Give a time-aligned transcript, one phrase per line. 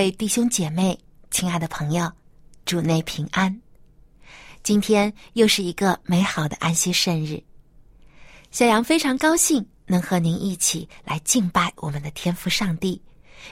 [0.00, 0.98] 位弟兄姐妹，
[1.30, 2.10] 亲爱的朋友，
[2.64, 3.54] 主内平安。
[4.62, 7.38] 今天又是一个美好的安息圣日，
[8.50, 12.98] 小杨非常高兴能和您一起来敬拜我们的天父上帝，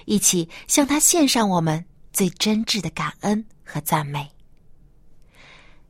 [0.07, 1.85] 一起向他献上我们
[2.15, 4.27] 最真挚的感恩和赞美。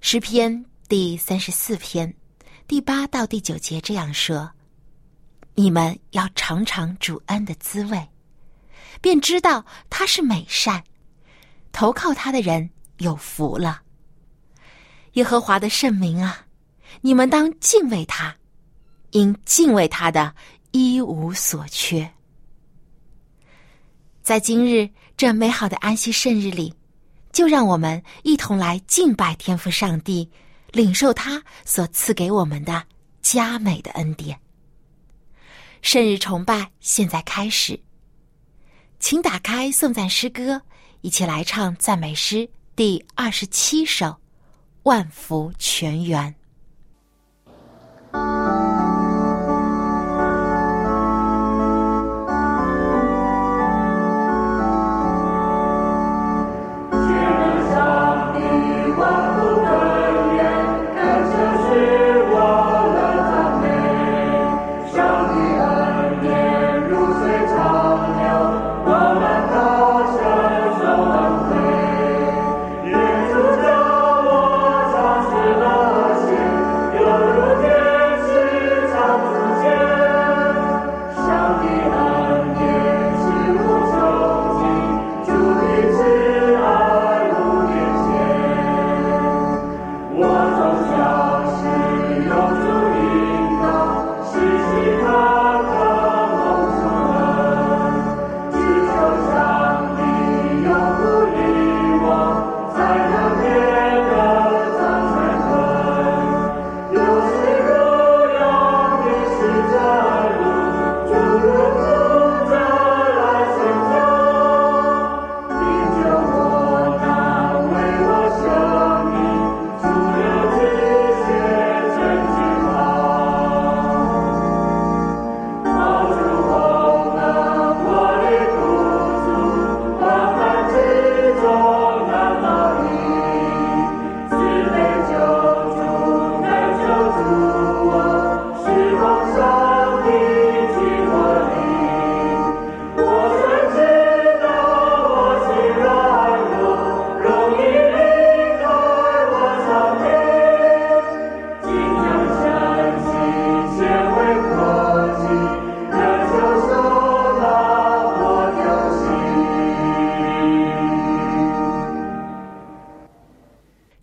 [0.00, 2.12] 诗篇第三十四篇
[2.66, 4.50] 第八到第九节这样说
[5.54, 8.04] ：“你们要尝尝主恩的滋味。”
[9.00, 10.82] 便知道他是美善，
[11.72, 13.82] 投靠他的人有福了。
[15.12, 16.46] 耶和华的圣名啊，
[17.00, 18.36] 你们当敬畏他，
[19.10, 20.34] 因敬畏他的
[20.70, 22.08] 一无所缺。
[24.22, 26.74] 在今日这美好的安息圣日里，
[27.32, 30.30] 就让我们一同来敬拜天父上帝，
[30.70, 32.84] 领受他所赐给我们的
[33.22, 34.38] 佳美的恩典。
[35.80, 37.80] 圣日崇拜现在开始。
[38.98, 40.62] 请打开颂赞诗歌，
[41.02, 44.06] 一起来唱赞美诗第二十七首
[44.82, 46.34] 《万福全圆》。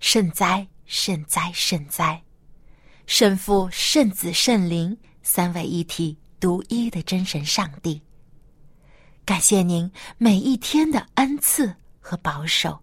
[0.07, 2.21] 圣哉，圣哉，圣哉！
[3.07, 7.99] 圣父、圣子、圣灵三位一体、独一的真神上帝，
[9.25, 12.79] 感谢您每一天的恩赐和保守。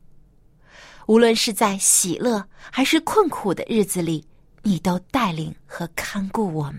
[1.07, 4.27] 无论是在喜乐还是困苦的日子里，
[4.63, 6.79] 你都带领和看顾我们。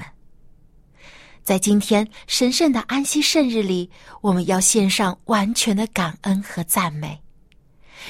[1.42, 3.90] 在今天神圣的安息圣日里，
[4.20, 7.22] 我们要献上完全的感恩和赞美。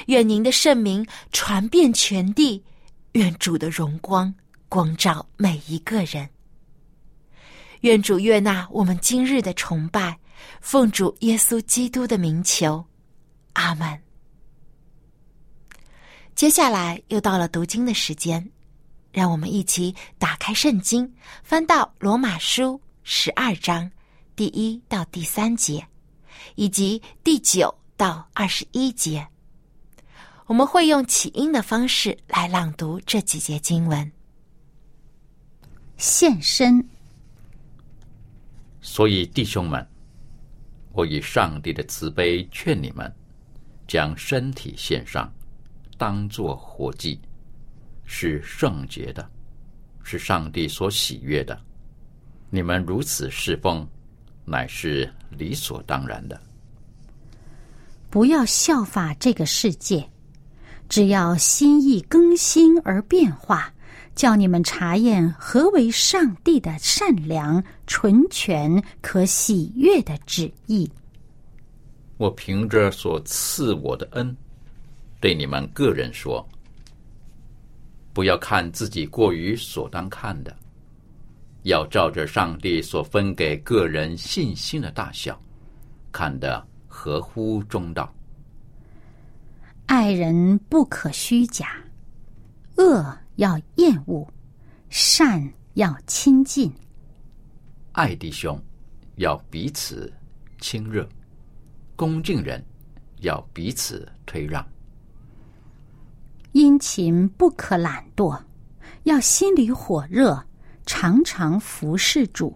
[0.08, 2.64] 愿您的圣名传遍全地，
[3.14, 4.34] 愿主的荣光
[4.70, 6.30] 光照每一个人。
[7.82, 10.18] 愿主悦纳我们今日的崇拜，
[10.62, 12.84] 奉主耶稣基督的名求，
[13.54, 14.00] 阿门。
[16.34, 18.50] 接下来又到了读经的时间，
[19.12, 21.14] 让我们一起打开圣经，
[21.44, 23.92] 翻到罗马书十二章
[24.36, 25.86] 第一到第三节，
[26.56, 29.28] 以及第九到二十一节。
[30.46, 34.12] 我们会用起音的方式来朗读这几节经文。
[35.98, 36.86] 献身。
[38.82, 39.88] 所以，弟兄们，
[40.92, 43.12] 我以上帝的慈悲劝你们，
[43.88, 45.32] 将身体献上，
[45.98, 47.18] 当作活祭，
[48.04, 49.32] 是圣洁的，
[50.04, 51.58] 是上帝所喜悦的。
[52.50, 53.88] 你们如此侍奉，
[54.44, 56.40] 乃是理所当然的。
[58.10, 60.08] 不要效法这个世界，
[60.94, 63.74] 只要心意更新而变化，
[64.14, 70.88] 叫你们查验何为上帝的善良、纯全、可喜悦的旨意。
[72.18, 74.38] 我凭着所赐我的恩，
[75.20, 76.48] 对你们个人说：
[78.14, 80.56] 不要看自己过于所当看的，
[81.64, 85.42] 要照着上帝所分给个人信心的大小，
[86.12, 88.14] 看得合乎中道。
[89.96, 91.76] 爱人不可虚假，
[92.78, 94.28] 恶要厌恶，
[94.90, 96.74] 善要亲近。
[97.92, 98.60] 爱弟兄
[99.18, 100.12] 要彼此
[100.60, 101.08] 亲热，
[101.96, 102.66] 恭敬人
[103.20, 104.68] 要彼此推让。
[106.54, 108.42] 殷勤不可懒惰，
[109.04, 110.44] 要心里火热，
[110.88, 112.52] 常常服侍主。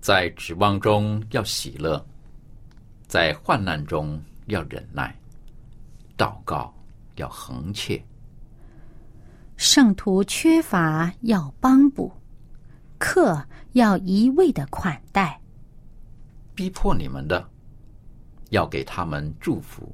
[0.00, 2.02] 在指望中要喜乐，
[3.06, 5.14] 在患难中要忍耐，
[6.20, 6.70] 祷告
[7.16, 7.98] 要恒切。
[9.56, 12.12] 圣徒缺乏要帮补，
[12.98, 15.40] 客要一味的款待。
[16.54, 17.42] 逼迫你们的，
[18.50, 19.90] 要给他们祝福，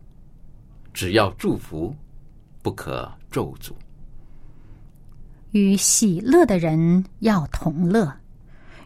[0.93, 1.95] 只要祝福，
[2.61, 3.73] 不可咒诅。
[5.53, 8.13] 与喜乐的人要同乐，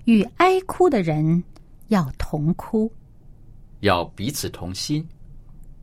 [0.04, 1.42] 与哀哭的人
[1.88, 2.92] 要同哭。
[3.80, 5.08] 要彼此同心，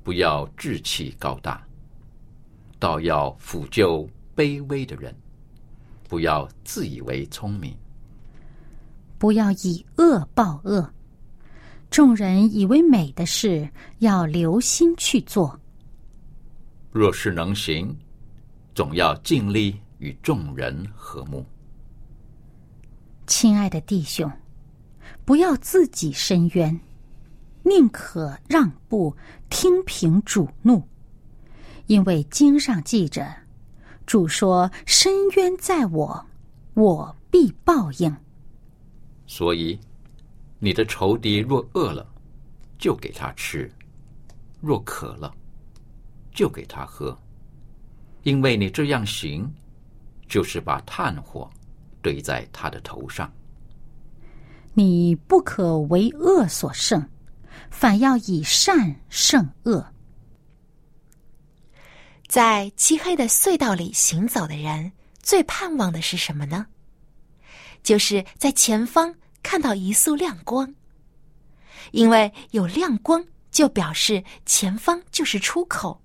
[0.07, 1.61] 不要志气高大，
[2.79, 5.13] 倒要抚救卑微的人，
[6.07, 7.75] 不要自以为聪明。
[9.17, 10.89] 不要以恶报恶。
[11.89, 13.69] 众人以为美的事，
[13.99, 15.59] 要留心去做。
[16.89, 17.93] 若是能行，
[18.73, 21.45] 总要尽力与众人和睦。
[23.25, 24.31] 亲爱的弟兄，
[25.25, 26.79] 不要自己伸冤，
[27.63, 29.13] 宁可让步，
[29.49, 30.83] 听凭主怒。
[31.87, 33.33] 因为经上记着，
[34.05, 36.25] 主说：“深渊在我，
[36.73, 38.13] 我必报应。”
[39.25, 39.79] 所以，
[40.59, 42.05] 你的仇敌若饿了，
[42.77, 43.69] 就给他吃；
[44.59, 45.33] 若渴了，
[46.33, 47.17] 就给他喝。
[48.23, 49.49] 因为你这样行，
[50.27, 51.49] 就是把炭火
[52.01, 53.31] 堆在他的头上。
[54.73, 57.01] 你不可为恶所胜，
[57.69, 59.85] 反要以善胜恶。
[62.27, 66.65] 在漆黑的隧道里行走的人，最盼望的是什么呢？
[67.83, 70.75] 就是在前方看到一束亮光，
[71.91, 76.01] 因为有亮光，就表示前方就是出口，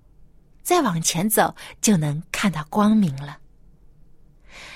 [0.61, 3.37] 再往前走就能看到光明了。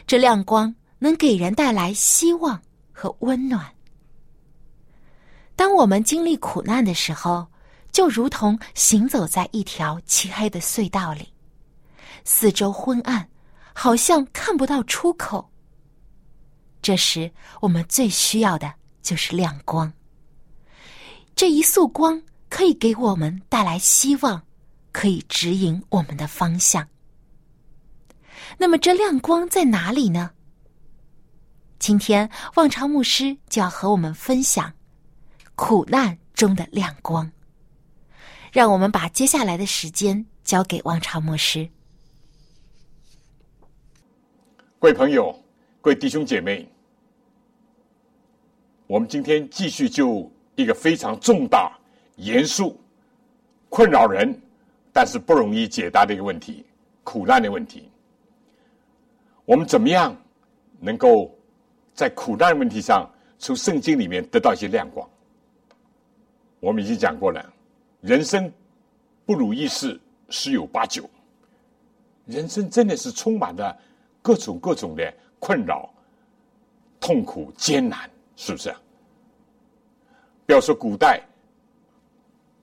[0.05, 3.76] 这亮光能给人带来希望和温暖。
[5.57, 7.45] 当我们经历苦难的时候，
[7.91, 11.33] 就如同行走在一条漆黑的隧道里，
[12.23, 13.27] 四周昏暗，
[13.73, 15.49] 好像看不到出口。
[16.79, 18.71] 这时，我们最需要的
[19.01, 19.91] 就是亮光。
[21.35, 24.39] 这一束光可以给我们带来希望，
[24.91, 26.87] 可以指引我们的方向。
[28.59, 30.29] 那么，这亮光在哪里呢？
[31.79, 34.71] 今天，望潮牧师就要和我们分享
[35.57, 37.29] 苦难中的亮光。
[38.53, 41.67] 让我们把接下来的时间交给王朝牧师。
[44.77, 45.35] 各位朋友，
[45.81, 46.69] 各位弟兄姐妹，
[48.85, 51.75] 我们今天继续就一个非常重大、
[52.17, 52.79] 严肃、
[53.67, 54.39] 困扰人，
[54.93, 56.63] 但是不容易解答的一个问题——
[57.03, 57.89] 苦难的问题。
[59.43, 60.15] 我们怎么样
[60.79, 61.35] 能够
[61.95, 63.09] 在苦难问题上，
[63.39, 65.09] 从圣经里面得到一些亮光？
[66.59, 67.53] 我们已经讲过了，
[68.01, 68.51] 人生
[69.25, 69.99] 不如意事
[70.29, 71.09] 十有八九，
[72.25, 73.77] 人生真的是充满了
[74.21, 75.93] 各种各种的困扰、
[76.99, 78.73] 痛苦、艰难，是不是？
[80.45, 81.21] 不要说古代，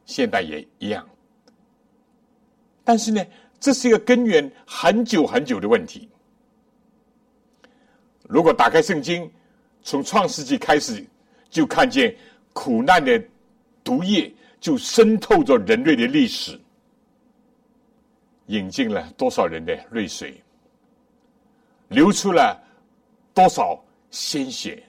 [0.06, 1.08] 现代也一样。
[2.82, 3.24] 但是呢，
[3.60, 6.08] 这是一个根源很久很久的问题。
[8.28, 9.30] 如果打开圣经，
[9.82, 11.04] 从创世纪开始，
[11.48, 12.14] 就看见
[12.52, 13.22] 苦难的
[13.84, 16.58] 毒液就渗透着人类的历史，
[18.46, 20.42] 引进了多少人的泪水，
[21.88, 22.58] 流出了
[23.34, 23.78] 多少
[24.10, 24.82] 鲜血，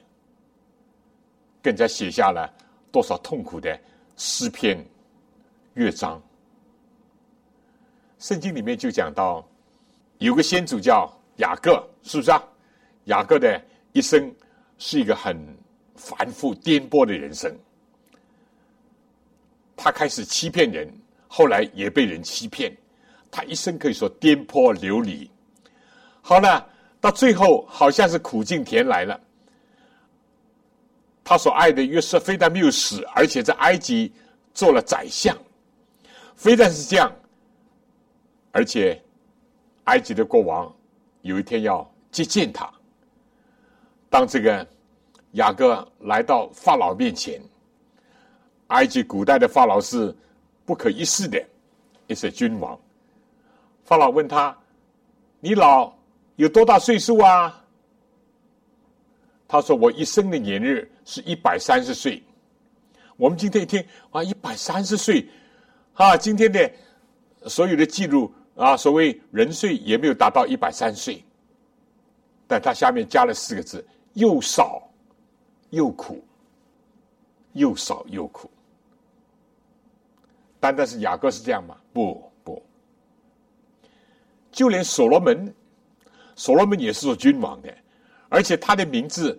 [1.62, 2.50] 更加写下了
[2.90, 3.78] 多少痛苦的
[4.16, 4.82] 诗篇、
[5.74, 6.20] 乐章。
[8.18, 9.46] 圣经里面就讲到，
[10.18, 12.42] 有个先祖叫雅各，是不是啊？
[13.04, 13.62] 雅各的
[13.92, 14.34] 一生
[14.78, 15.36] 是一个很
[15.96, 17.54] 繁复、颠簸的人生，
[19.76, 20.90] 他开始欺骗人，
[21.28, 22.74] 后来也被人欺骗，
[23.30, 25.30] 他一生可以说颠簸流离。
[26.22, 26.66] 好了，
[27.00, 29.20] 到最后好像是苦尽甜来了。
[31.22, 34.12] 他所爱的约瑟非但没有死，而且在埃及
[34.54, 35.36] 做了宰相。
[36.36, 37.12] 非但是这样，
[38.52, 39.02] 而且
[39.84, 40.74] 埃及的国王
[41.22, 42.72] 有一天要接见他。
[44.08, 44.66] 当这个
[45.32, 47.40] 雅各来到法老面前，
[48.68, 50.14] 埃及古代的法老是
[50.64, 51.42] 不可一世的，
[52.06, 52.78] 一是君王。
[53.84, 54.56] 法老问他
[55.40, 55.92] ：“你老
[56.36, 57.64] 有多大岁数啊？”
[59.46, 62.22] 他说：“我一生的年日是一百三十岁。”
[63.16, 65.26] 我们今天一听啊，一百三十岁
[65.94, 66.70] 啊，今天的
[67.46, 71.22] 所有的记录啊，所谓人岁也没有达到一百三岁。
[72.48, 74.82] 但他下面加了四个字：又少
[75.70, 76.22] 又苦，
[77.52, 78.50] 又少又苦。
[80.66, 81.76] 单单是雅各是这样吗？
[81.92, 82.60] 不不，
[84.50, 85.54] 就连所罗门，
[86.34, 87.72] 所罗门也是做君王的。
[88.28, 89.38] 而且他的名字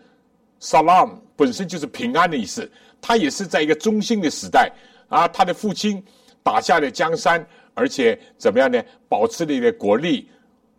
[0.61, 2.69] “Salam” 本身就是平安的意思。
[3.01, 4.71] 他也是在一个中兴的时代
[5.09, 6.03] 啊，他的父亲
[6.41, 8.81] 打下了江山，而且怎么样呢？
[9.09, 10.31] 保持了一个国力、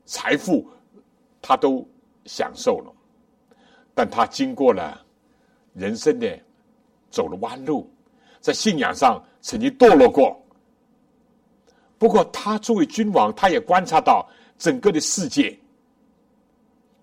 [0.07, 0.67] 财富，
[1.43, 1.87] 他都
[2.25, 2.93] 享受了。
[3.95, 5.05] 但他经过了
[5.75, 6.39] 人生的
[7.11, 7.89] 走了弯路，
[8.41, 10.41] 在信仰上曾经堕落过。
[11.99, 15.59] 不过他作为君王，他也观察到整个的世界。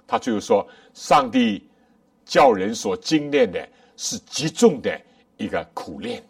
[0.08, 1.68] 他最后说：“上帝
[2.24, 5.00] 叫人所精炼的是极重的
[5.38, 6.24] 一个苦练。”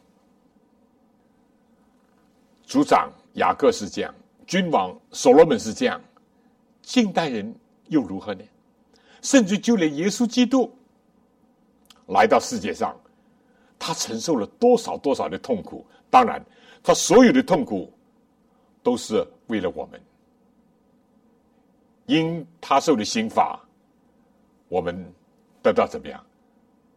[2.65, 4.13] 族长雅各是这样，
[4.47, 6.01] 君王所罗门是这样，
[6.81, 7.53] 近代人
[7.89, 8.43] 又如何呢？
[9.21, 10.71] 甚至就连耶稣基督
[12.07, 12.97] 来到世界上，
[13.77, 15.85] 他承受了多少多少的痛苦？
[16.15, 16.41] 当然，
[16.81, 17.91] 他所有的痛苦
[18.81, 20.01] 都是为了我们，
[22.05, 23.59] 因他受的刑罚。
[24.69, 25.13] 我们
[25.61, 26.25] 得到怎么样？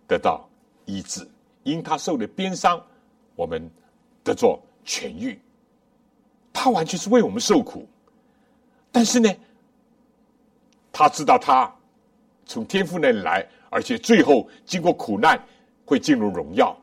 [0.06, 0.48] 得到
[0.84, 1.28] 医治，
[1.64, 2.80] 因他受的鞭伤，
[3.34, 3.68] 我们
[4.22, 5.36] 得做痊愈。
[6.52, 7.88] 他完全是为我们受苦，
[8.92, 9.28] 但是呢，
[10.92, 11.68] 他知道他
[12.46, 15.36] 从天父那里来，而且最后经过苦难
[15.84, 16.76] 会进入荣耀。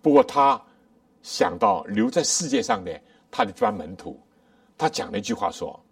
[0.00, 0.58] 不过他
[1.24, 3.00] 想到留在世界上的
[3.30, 4.20] 他的这帮门徒，
[4.76, 5.82] 他讲了一句话说：“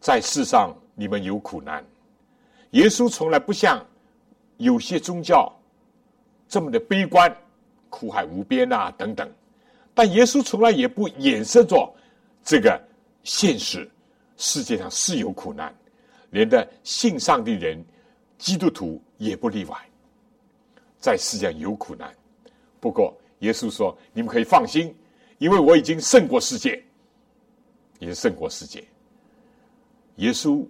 [0.00, 1.82] 在世上你们有苦难。”
[2.72, 3.82] 耶稣从来不像
[4.58, 5.50] 有些宗教
[6.48, 7.34] 这么的悲观、
[7.88, 9.30] 苦海无边啊等等，
[9.94, 11.90] 但耶稣从来也不掩饰着
[12.44, 12.78] 这个
[13.22, 13.88] 现实，
[14.36, 15.72] 世界上是有苦难，
[16.30, 17.82] 连的信上帝人
[18.38, 19.76] 基督徒也不例外，
[20.98, 22.12] 在世界上有苦难。
[22.80, 24.94] 不过耶稣说：“你们可以放心，
[25.38, 26.82] 因为我已经胜过世界，
[27.98, 28.84] 已经胜过世界。”
[30.16, 30.66] 耶稣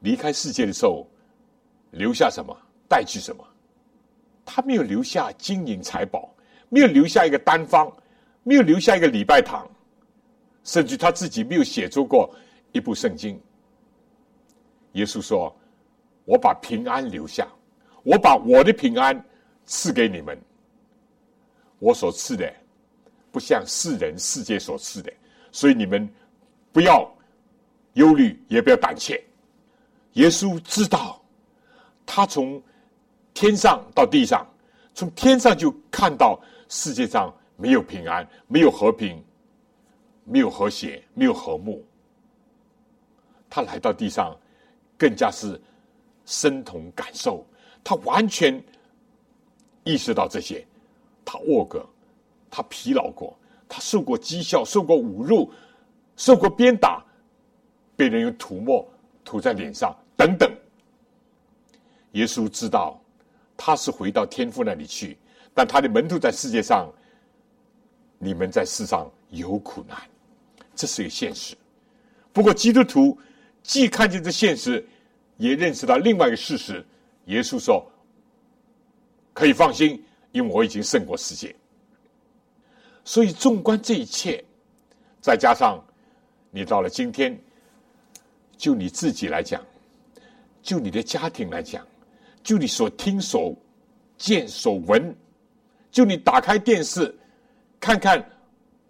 [0.00, 1.06] 离开世界的时候。
[1.92, 2.54] 留下什么，
[2.86, 3.42] 带去什么？
[4.44, 6.30] 他没有留下金银财宝，
[6.68, 7.90] 没有留下一个单方，
[8.42, 9.66] 没有留下一个礼拜堂，
[10.64, 12.30] 甚至他自己没有写出过
[12.72, 13.40] 一部圣经。
[14.92, 15.50] 耶稣说
[16.26, 17.48] ：“我把平安留下，
[18.02, 19.18] 我把我的平安
[19.64, 20.38] 赐给你们。
[21.78, 22.52] 我所赐的，
[23.30, 25.12] 不像世人世界所赐的，
[25.52, 26.08] 所以你们
[26.72, 27.08] 不要
[27.94, 29.22] 忧虑，也不要胆怯。”
[30.14, 31.22] 耶稣知道。
[32.10, 32.60] 他从
[33.34, 34.46] 天上到地上，
[34.94, 39.22] 从天上就看到世界上没有平安，没有和平，
[40.24, 41.84] 没有和谐，没有和睦。
[43.50, 44.34] 他来到地上，
[44.96, 45.60] 更加是
[46.24, 47.46] 身同感受，
[47.84, 48.58] 他完全
[49.84, 50.66] 意识到这些。
[51.30, 51.86] 他饿过，
[52.50, 55.52] 他疲劳过，他受过讥笑，受过侮辱，
[56.16, 57.04] 受过鞭打，
[57.94, 58.88] 被人用土沫
[59.22, 60.50] 涂在脸上，等等。
[62.12, 62.98] 耶稣知道，
[63.58, 65.18] 他是回到天父那里去，
[65.52, 66.90] 但他的门徒在世界上，
[68.18, 69.98] 你们在世上有苦难，
[70.74, 71.54] 这是一个现实。
[72.32, 73.18] 不过基督徒
[73.62, 74.82] 既看见这现实，
[75.36, 76.82] 也认识到另外一个事实。
[77.26, 77.86] 耶稣说
[79.34, 80.02] ：“可以放心，
[80.38, 81.54] 因为我已经胜过世界。”
[83.04, 84.44] 所以纵观这一切，
[85.20, 85.82] 再加上
[86.52, 87.36] 你到了今天，
[88.56, 89.60] 就你自己来讲，
[90.62, 91.84] 就你的家庭来讲。
[92.44, 93.54] 就你所听所
[94.16, 95.14] 见所闻，
[95.90, 97.14] 就你打开电视
[97.80, 98.24] 看看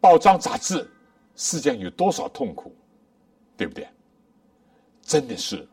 [0.01, 0.89] 报章杂志，
[1.35, 2.73] 世界上有多少痛苦，
[3.57, 3.89] 对不对？
[5.03, 5.67] 真的是，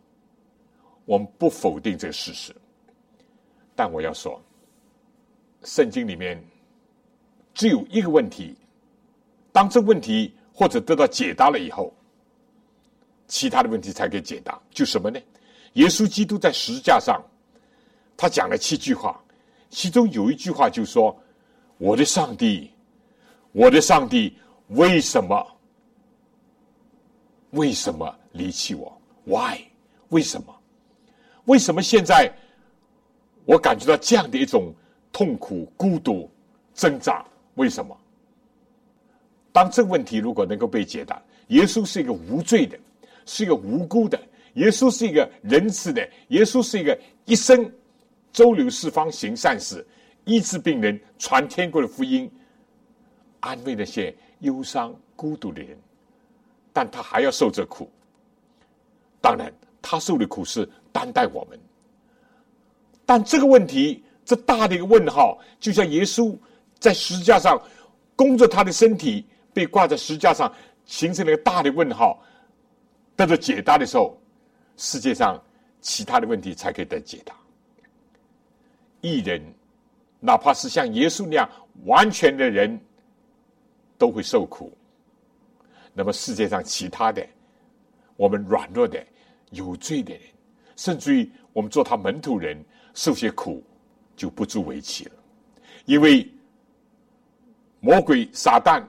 [1.04, 2.56] 我们不否定这个事实，
[3.76, 4.42] 但我要说，
[5.66, 6.42] 圣经里面
[7.54, 8.56] 只有一个问题：
[9.52, 11.94] 当这问题或者得到解答了以后，
[13.28, 14.58] 其他的问题才可以解答。
[14.70, 15.20] 就什么呢？
[15.74, 17.22] 耶稣基督在十字架上，
[18.16, 19.22] 他讲了七句话，
[19.70, 21.18] 其中有一句话就说
[21.78, 22.72] ：“我的上帝，
[23.52, 24.38] 我的上帝，
[24.70, 25.46] 为什么？
[27.52, 29.60] 为什么离弃我？Why？
[30.10, 30.56] 为什么？
[31.46, 32.34] 为什么现在
[33.46, 34.74] 我感觉到这样的一种
[35.16, 36.30] 痛苦、孤独、
[36.74, 37.24] 挣扎？
[37.54, 37.98] 为什么？
[39.54, 42.78] 当这个问题如果能够被解答，耶稣是一个无罪的，
[43.26, 44.20] 是一个无辜的。”
[44.56, 47.72] 耶稣是一个仁慈的，耶稣是一个一生
[48.34, 49.86] 周流四方行善事、
[50.26, 52.30] 医治病人、传天国的福音、
[53.40, 55.78] 安慰那些忧伤孤独的人，
[56.74, 57.90] 但他还要受这苦。
[59.22, 59.50] 当然，
[59.82, 61.58] 他受的苦是担待我们。
[63.06, 66.36] 但这个问题，这大的一个问号，就像耶稣
[66.80, 67.62] 在十字架上
[68.16, 70.52] 供着他的身体被挂在十字架上，
[70.86, 72.22] 形成了一个大的问号，
[73.16, 74.20] 得到解答的时候。
[74.78, 75.42] 世界上
[75.80, 77.34] 其他的问题才可以得解答。
[79.00, 79.42] 艺人，
[80.20, 81.50] 哪怕是像耶稣那样
[81.86, 82.78] 完全的人，
[83.98, 84.78] 都会受苦。
[85.94, 87.26] 那么世界上其他的，
[88.18, 89.02] 我们软弱的、
[89.52, 90.24] 有罪的人，
[90.76, 92.62] 甚至于我们做他门徒人，
[92.94, 93.64] 受些苦
[94.16, 95.12] 就不足为奇了。
[95.86, 96.28] 因为
[97.80, 98.84] 魔鬼撒旦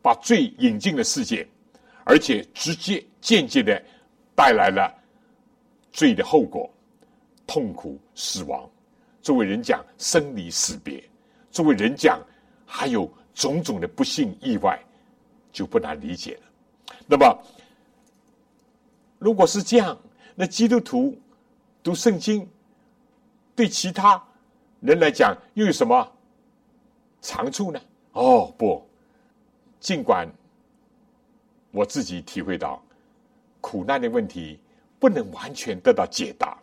[0.00, 1.46] 把罪引进了世界，
[2.04, 3.80] 而且直接、间接的
[4.34, 4.92] 带来了。
[5.92, 6.68] 罪的后果，
[7.46, 8.66] 痛苦、死亡。
[9.20, 11.00] 作为人讲，生离死别；
[11.50, 12.18] 作为人讲，
[12.64, 14.82] 还有种种的不幸、意外，
[15.52, 16.96] 就不难理解了。
[17.06, 17.38] 那么，
[19.18, 19.96] 如果是这样，
[20.34, 21.14] 那基督徒
[21.82, 22.48] 读圣经，
[23.54, 24.20] 对其他
[24.82, 26.12] 人来讲又有什么
[27.22, 27.80] 长处呢？
[28.12, 28.86] 哦，不，
[29.80, 30.30] 尽管
[31.70, 32.82] 我自己体会到
[33.62, 34.60] 苦难的问题。
[35.02, 36.56] 不能完全得到解答，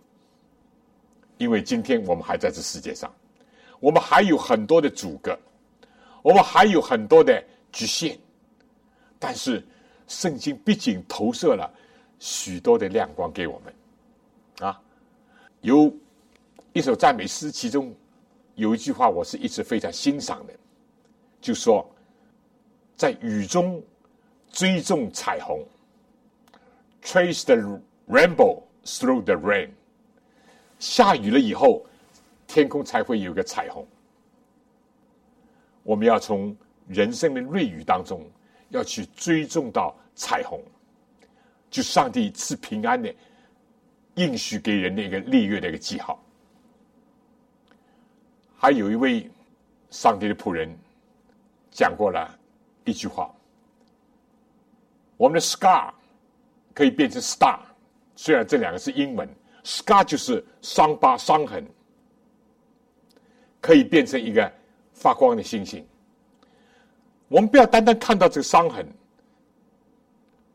[1.38, 3.14] 因为今天我们还在这世界上，
[3.82, 5.38] 我们还有很多的阻隔，
[6.22, 8.18] 我们还有很多的局限。
[9.20, 9.62] 但是，
[10.08, 11.70] 圣经毕竟投射了
[12.18, 14.70] 许多的亮光给我们。
[14.70, 14.82] 啊，
[15.60, 15.94] 有
[16.72, 17.94] 一首赞美诗，其中
[18.60, 20.54] 有一句话，我是一直非常欣赏的，
[21.42, 21.90] 就说
[22.96, 23.82] 在雨中
[24.52, 25.66] 追踪彩虹
[27.02, 27.82] ，trace the。
[28.12, 29.70] Rainbow through the rain，
[30.80, 31.86] 下雨了以后，
[32.48, 33.88] 天空才会有个彩虹。
[35.84, 38.28] 我们要从人生的瑞雨当中，
[38.70, 40.60] 要去追踪到彩虹，
[41.70, 43.14] 就上帝赐平安的
[44.16, 46.20] 应许给人的一个立约的一个记号。
[48.62, 49.26] 还有一位
[49.90, 50.70] 上帝的仆人
[51.72, 52.30] 讲过了
[52.84, 53.34] 一句话：
[55.16, 55.90] 我们的 scar
[56.74, 57.58] 可以变成 star。
[58.18, 59.28] 虽然这两个是英文
[59.64, 61.66] ，scar 就是伤疤、伤痕，
[63.62, 64.52] 可以变成一个
[64.92, 65.88] 发光的星星。
[67.30, 68.86] 我们不要单单看到这个伤痕，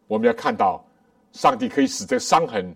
[0.07, 0.85] 我们要看到
[1.33, 2.71] 上帝可以使这个伤痕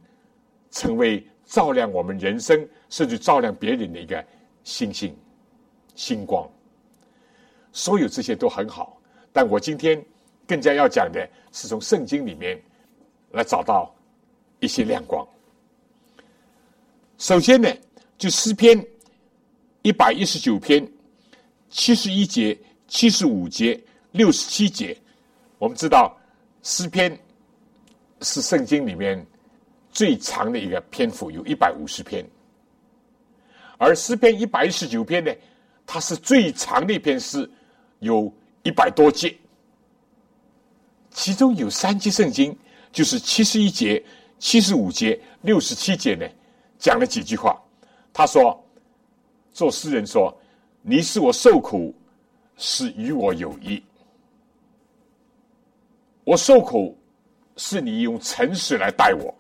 [0.70, 4.24] 成为照亮我们人生，甚至照亮别人的一个
[4.68, 5.16] 星星、
[5.94, 6.46] 星光。
[7.72, 9.00] 所有这些都很好，
[9.32, 10.04] 但我今天
[10.46, 12.60] 更加要讲的是从圣经里面
[13.30, 13.94] 来找到。
[14.60, 15.24] 一些亮光。
[17.16, 17.72] 首先呢，
[18.18, 18.84] 就诗篇
[19.82, 20.84] 一百一十九篇
[21.70, 25.00] 七十一节、七十五节、六十七节，
[25.58, 26.12] 我们知道
[26.64, 27.16] 诗篇
[28.22, 29.24] 是圣经里面
[29.92, 32.28] 最长的一个篇幅，有一百五十篇。
[33.78, 35.32] 而诗篇一百一十九篇呢，
[35.86, 37.50] 它是最长的一篇诗，
[38.00, 38.30] 有
[38.62, 39.34] 一百多节。
[41.10, 42.54] 其中有三节圣经，
[42.92, 44.04] 就是七十一节。
[44.40, 46.24] 七十五节、六十七节呢，
[46.78, 47.60] 讲了几句话。
[48.12, 48.64] 他说
[49.50, 50.32] ：“做诗人说，
[50.80, 51.92] 你使我受苦，
[52.56, 53.82] 是与我有益。
[56.22, 56.96] 我受苦，
[57.56, 59.34] 是你用诚实来待我。”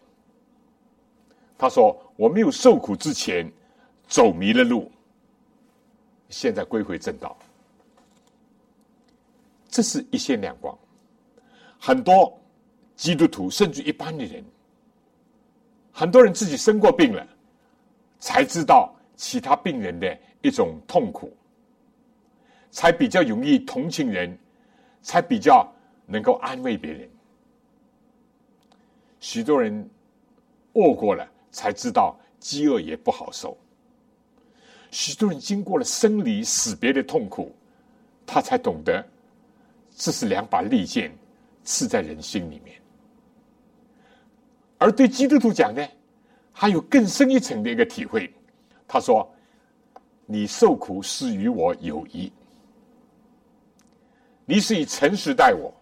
[1.56, 3.48] 他说：“我没有受苦之前，
[4.08, 4.90] 走迷了路，
[6.28, 7.36] 现在归回正道。”
[9.70, 10.76] 这是一线亮光。
[11.78, 12.36] 很多
[12.96, 14.42] 基督徒，甚至一般的人。
[15.92, 17.26] 很多人自己生过病了，
[18.18, 21.36] 才知道其他病人的一种痛苦，
[22.70, 24.36] 才比较容易同情人，
[25.02, 25.70] 才比较
[26.06, 27.08] 能够安慰别人。
[29.20, 29.88] 许多人
[30.72, 33.56] 饿过了，才知道饥饿也不好受。
[34.90, 37.54] 许多人经过了生离死别的痛苦，
[38.26, 39.04] 他才懂得
[39.96, 41.12] 这是两把利剑
[41.64, 42.80] 刺在人心里面。
[44.78, 45.86] 而对基督徒讲呢，
[46.52, 48.32] 还有更深一层的一个体会。
[48.86, 49.28] 他说
[50.24, 52.32] ：“你受苦是与我有益，
[54.46, 55.74] 你是以诚实待我。”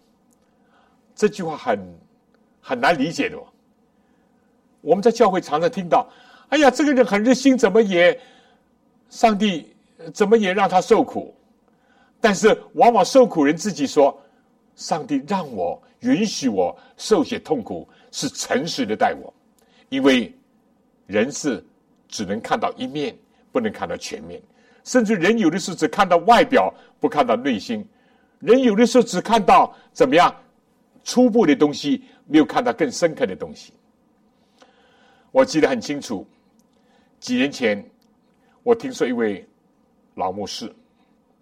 [1.14, 1.78] 这句话很
[2.60, 3.38] 很难理解的。
[4.80, 6.08] 我们在教会常常听到
[6.50, 8.18] ：“哎呀，这个人很热心，怎么也
[9.08, 9.74] 上帝
[10.12, 11.34] 怎么也让他受苦？”
[12.20, 14.18] 但是往往受苦人自己说
[14.74, 19.30] ：“上帝让我允许我受些痛苦。”是诚实的待我，
[19.90, 20.34] 因为
[21.06, 21.62] 人是
[22.08, 23.14] 只能看到一面，
[23.52, 24.40] 不能看到全面。
[24.84, 27.82] 甚至人有的时候只看到外表，不看到内心；
[28.38, 30.34] 人有的时候只看到怎么样
[31.04, 33.74] 初步的东西，没有看到更深刻的东西。
[35.30, 36.26] 我记得很清楚，
[37.20, 37.84] 几年前
[38.66, 39.46] 我听说一位
[40.16, 40.74] 老牧师，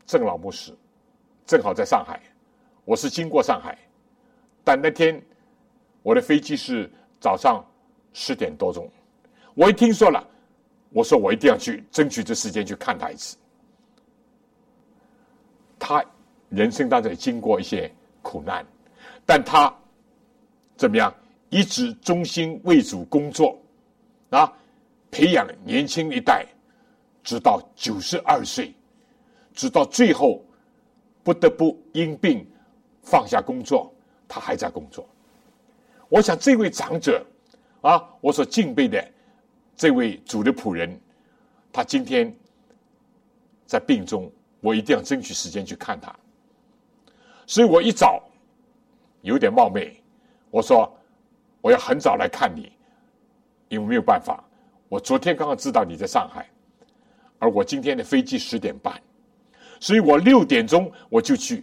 [0.05, 0.77] 郑老牧师，
[1.47, 2.21] 正好在上海，
[2.85, 3.79] 我是经过上海，
[4.63, 5.19] 但那天。
[6.03, 7.65] 我的飞机是早上
[8.13, 8.87] 十点多钟，
[9.55, 10.23] 我一听说了，
[10.91, 13.39] 我说我一定要去争取这时间去看他一次。
[15.79, 16.05] 他
[16.51, 18.67] 人生当中也经过一些苦难，
[19.25, 19.75] 但他
[20.77, 21.11] 怎么样
[21.49, 23.59] 一直忠心为主工作
[24.29, 24.53] 啊，
[25.11, 26.45] 培养年轻一代，
[27.25, 28.73] 直到九十二岁，
[29.55, 30.45] 直到最后
[31.25, 32.47] 不得不因病
[33.03, 33.93] 放下工作，
[34.29, 35.09] 他还在工作。
[36.09, 37.27] 我想，这位长者
[37.81, 39.03] 啊，我所敬佩的
[39.75, 41.01] 这位主的仆人，
[41.73, 42.33] 他今天
[43.67, 46.15] 在病中，我一定要争取时间去看他。
[47.47, 48.23] 所以我一早
[49.23, 49.99] 有点冒昧，
[50.51, 50.95] 我说
[51.63, 52.71] 我要很早来看你，
[53.69, 54.45] 因为没有办法，
[54.89, 56.47] 我昨天刚刚知道你在上海，
[57.45, 58.99] 而我今天的飞机十点半，
[59.79, 61.63] 所以我六点钟我就去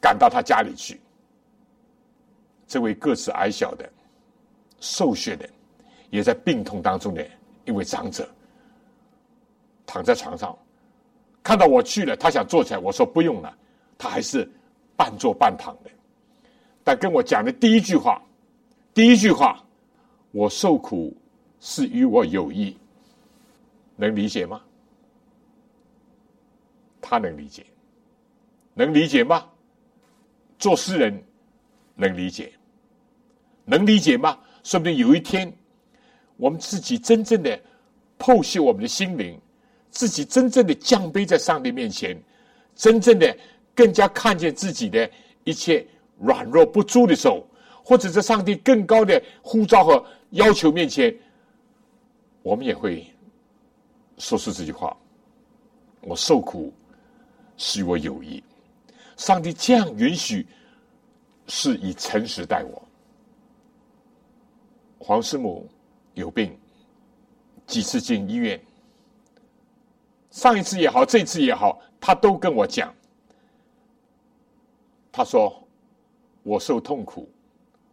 [0.00, 1.00] 赶到他家里去。
[2.68, 3.90] 这位个子矮小的、
[4.78, 5.48] 瘦削的，
[6.10, 7.26] 也在病痛当中的
[7.64, 8.28] 一位长者，
[9.84, 10.56] 躺在床上，
[11.42, 13.52] 看到我去了，他想坐起来，我说不用了，
[13.98, 14.48] 他还是
[14.96, 15.90] 半坐半躺的。
[16.84, 18.22] 但跟我讲的第一句话，
[18.94, 19.60] 第一句话，
[20.30, 21.12] 我受苦
[21.58, 22.76] 是与我有益，
[23.96, 24.62] 能理解吗？
[27.00, 27.66] 他能理解，
[28.74, 29.46] 能理解吗？
[30.58, 31.22] 做诗人。
[31.98, 32.52] 能理解，
[33.64, 34.38] 能理解吗？
[34.62, 35.50] 说不定有一天，
[36.36, 37.58] 我们自己真正的
[38.18, 39.40] 剖析我们的心灵，
[39.88, 42.14] 自己真正的降卑在上帝面前，
[42.74, 43.34] 真正的
[43.74, 45.10] 更加看见自己的
[45.44, 45.86] 一切
[46.18, 47.48] 软弱不足的时候，
[47.82, 51.16] 或者在上帝更高的呼召和要求面前，
[52.42, 53.06] 我们也会
[54.18, 54.96] 说出这句话：
[56.00, 56.72] 我受苦
[57.56, 58.42] 是我有意。
[59.16, 60.46] 上帝这样允许。
[61.48, 62.82] 是以诚实待我。
[64.98, 65.64] 黄师母
[66.14, 66.58] 有病，
[67.68, 68.60] 几次进医院，
[70.32, 72.92] 上一次也好，这次也好，他都跟我讲。
[75.12, 75.56] 他说
[76.42, 77.30] ：“我受痛苦，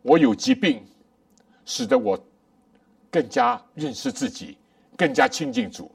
[0.02, 0.84] 我有疾病，
[1.64, 2.20] 使得我
[3.12, 4.58] 更加认识自己，
[4.98, 5.92] 更加亲近主，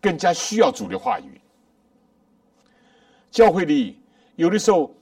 [0.00, 1.40] 更加需要主的话语。”
[3.30, 3.98] 教会里
[4.36, 4.94] 有的时候，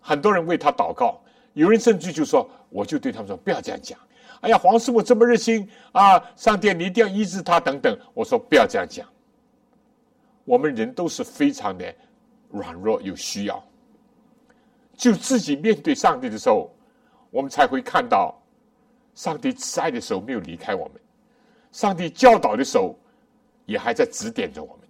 [0.00, 1.20] 很多人为他祷告。
[1.54, 3.98] 有人甚至就说：“我就对他们说，不要这样讲。
[4.40, 9.06] 哎呀，黄师傅这么热心啊，上帝你一定要医治他等等。”我说：“不要这样讲。
[10.44, 11.94] 我们人都是非常的
[12.50, 13.62] 软弱，有需要。
[14.96, 16.74] 就自己面对上帝的时候，
[17.30, 18.34] 我们才会看到
[19.14, 20.94] 上帝慈爱的时候没有离开我们，
[21.70, 22.98] 上帝教导的时候
[23.66, 24.88] 也还在指点着我们。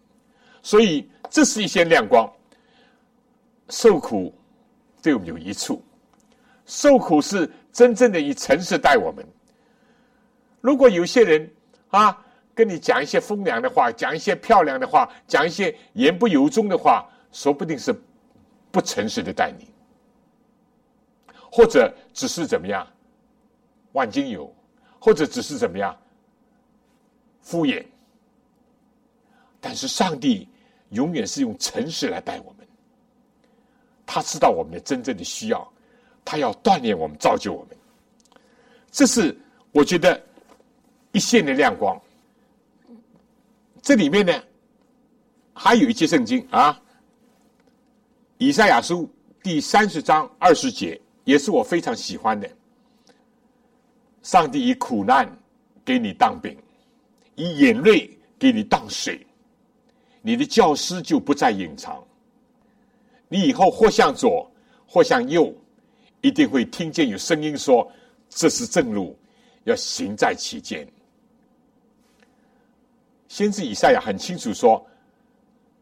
[0.62, 2.30] 所以，这是一些亮光。
[3.68, 4.35] 受苦
[5.00, 5.82] 对我们有益处。”
[6.64, 9.26] 受苦是真正的以诚实待我们。
[10.61, 11.50] 如果有些人
[11.90, 17.92] 啊，跟你讲一些风凉的话，讲一些漂亮的话，讲一些言不由衷的话，说不定是
[18.70, 19.66] 不诚实的待你，
[21.50, 22.87] 或者只是怎么样，
[23.90, 24.54] 万金油，
[25.00, 25.94] 或者只是怎么样，
[27.40, 27.85] 敷衍。
[29.62, 30.46] 但是上帝
[30.90, 32.66] 永远是用诚实来待我们，
[34.05, 35.72] 他知道我们的真正的需要。
[36.25, 37.77] 他要锻炼我们，造就我们，
[38.90, 39.37] 这是
[39.72, 40.22] 我觉得
[41.11, 42.01] 一线的亮光。
[43.81, 44.33] 这里面呢，
[45.53, 46.72] 还有一节圣经啊，
[48.38, 49.03] 《以赛亚书》
[49.42, 52.48] 第三十章二十节，也是我非常喜欢的。
[54.22, 55.29] 上帝以苦难
[55.85, 56.57] 给你当饼，
[57.35, 59.27] 以眼泪给你当水，
[60.22, 62.02] 你的教师就不再隐藏，
[63.28, 64.50] 你以后或向左，
[64.87, 65.52] 或向右，
[66.20, 67.90] 一定会听见有声音说
[68.30, 69.18] ：“这是正路，
[69.64, 70.87] 要行在其间。”
[73.26, 74.87] 先知以赛亚很清楚说，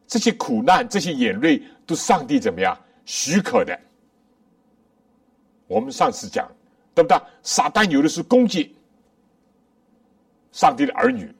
[0.07, 3.79] 这些苦难、这些眼泪，都上帝怎么样许可的。
[5.67, 6.49] 我们上次讲，
[6.95, 7.21] 对不对？
[7.43, 8.75] 撒旦有的是攻击
[10.51, 11.33] 上帝的儿女，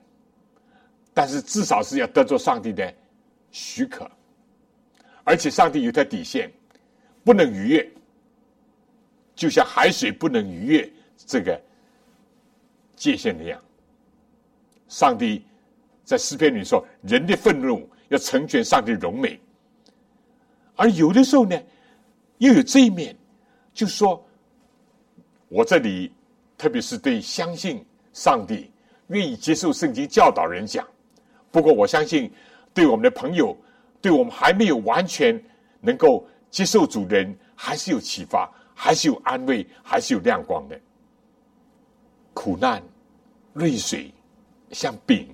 [1.14, 2.94] 但是至少是要得着上帝的
[3.52, 4.10] 许可，
[5.24, 6.52] 而且上帝有条底线，
[7.24, 7.92] 不能逾越，
[9.36, 11.62] 就像海水不能逾越这个
[12.96, 13.62] 界限那样。
[14.88, 15.46] 上帝。
[16.04, 19.40] 在诗篇里说，人的愤怒要成全上帝荣美，
[20.76, 21.58] 而有的时候呢，
[22.40, 23.16] 又有这一面，
[23.74, 24.22] 就说，
[25.48, 26.12] 我这里
[26.58, 28.70] 特别是对相信上帝、
[29.08, 30.86] 愿意接受圣经教导人讲。
[31.52, 32.32] 不过我相信，
[32.74, 33.56] 对我们的朋友，
[34.02, 35.42] 对我们还没有完全
[35.80, 40.80] 能够接受主人，还是有启发，还是有安慰，还是有亮光的。
[42.34, 42.82] 苦难、
[43.54, 44.14] 泪水，
[44.72, 45.28] 像饼。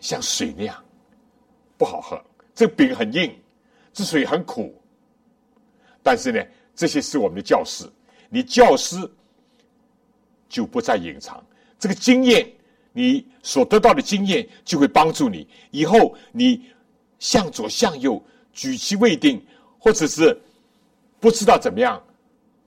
[0.00, 0.84] 像水那样
[1.78, 2.22] 不好喝，
[2.54, 3.34] 这饼很硬，
[3.90, 4.78] 这水很苦。
[6.02, 7.90] 但是呢，这些是我们的教师，
[8.28, 8.96] 你教师
[10.46, 11.42] 就不再隐藏
[11.78, 12.46] 这个经验，
[12.94, 16.64] 你所得到的经验就会帮助你以后你
[17.18, 18.18] 向左向右
[18.54, 19.44] 举棋未定，
[19.78, 20.34] 或者是
[21.20, 22.02] 不知道怎么样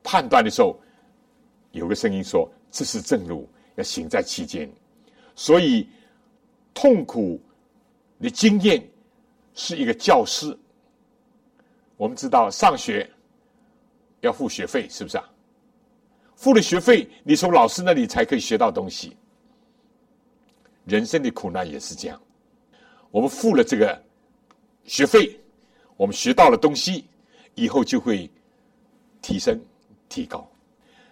[0.04, 0.80] 判断的时候，
[1.72, 4.72] 有个声音说这是正路，要行在其间，
[5.36, 5.88] 所以。
[6.80, 7.42] 痛苦
[8.22, 8.88] 的经验
[9.56, 10.56] 是一个教师。
[11.96, 13.10] 我们知道上学
[14.22, 15.28] 要付学费，是不是啊？
[16.36, 19.18] 付了学费，你从老师那里才可以学到东西。
[20.88, 22.20] 人生的苦难也是这样，
[23.12, 24.02] 我们付了这个
[24.86, 25.40] 学费，
[25.98, 27.06] 我们学到了东西，
[27.56, 28.30] 以后就会
[29.22, 29.60] 提升、
[30.10, 30.50] 提高。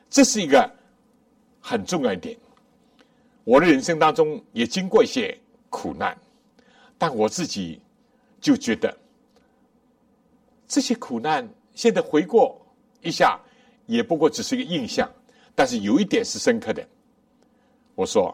[0.09, 0.67] 这是一个
[1.59, 2.37] 很重要一点。
[3.43, 5.37] 我的人生当中也经过一些。
[5.67, 6.17] 苦难，
[6.97, 7.81] 但我自己
[8.39, 8.97] 就觉得
[10.69, 12.65] 这些苦难现在回过
[13.01, 13.37] 一下，
[13.85, 15.11] 也不过只是一个印象。
[15.53, 16.87] 但是有一点是深刻的，
[17.93, 18.33] 我说，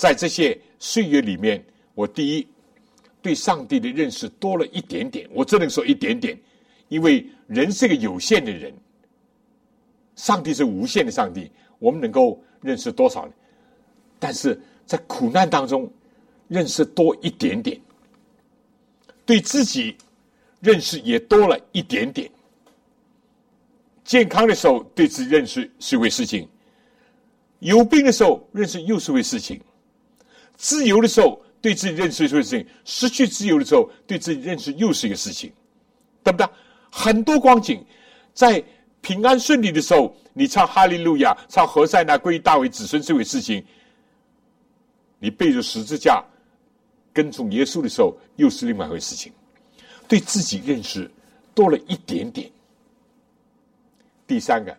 [0.00, 1.62] 在这些岁月里面，
[1.94, 2.48] 我第一
[3.20, 5.28] 对上帝的认识多了一点点。
[5.30, 6.40] 我只能说一点点，
[6.88, 8.72] 因为人是个有限的人，
[10.16, 13.32] 上帝是无限的上帝，我们能够认识多少呢？
[14.18, 15.86] 但是在苦难当中。
[16.48, 17.80] 认识多一点点，
[19.24, 19.96] 对自己
[20.58, 22.28] 认识也多了一点点。
[24.02, 26.48] 健康的时候对自己认识是一回事情，
[27.60, 29.60] 有病的时候认识又是回事情。
[30.60, 35.50] 自由的时候对自己认识是回事情，失去自由的时候对自己认识又是一个事情，
[36.22, 36.46] 对不对？
[36.90, 37.82] 很多光景，
[38.34, 38.62] 在
[39.00, 43.64] 平安顺利的时候，你唱哈利路亚，唱何塞那归大卫子孙这回事情，
[45.18, 46.22] 你背着十字架。
[47.12, 49.32] 跟从耶稣的时候，又是另外一回事情。
[50.06, 51.10] 对自己认识
[51.54, 52.50] 多了一点点。
[54.26, 54.76] 第三个，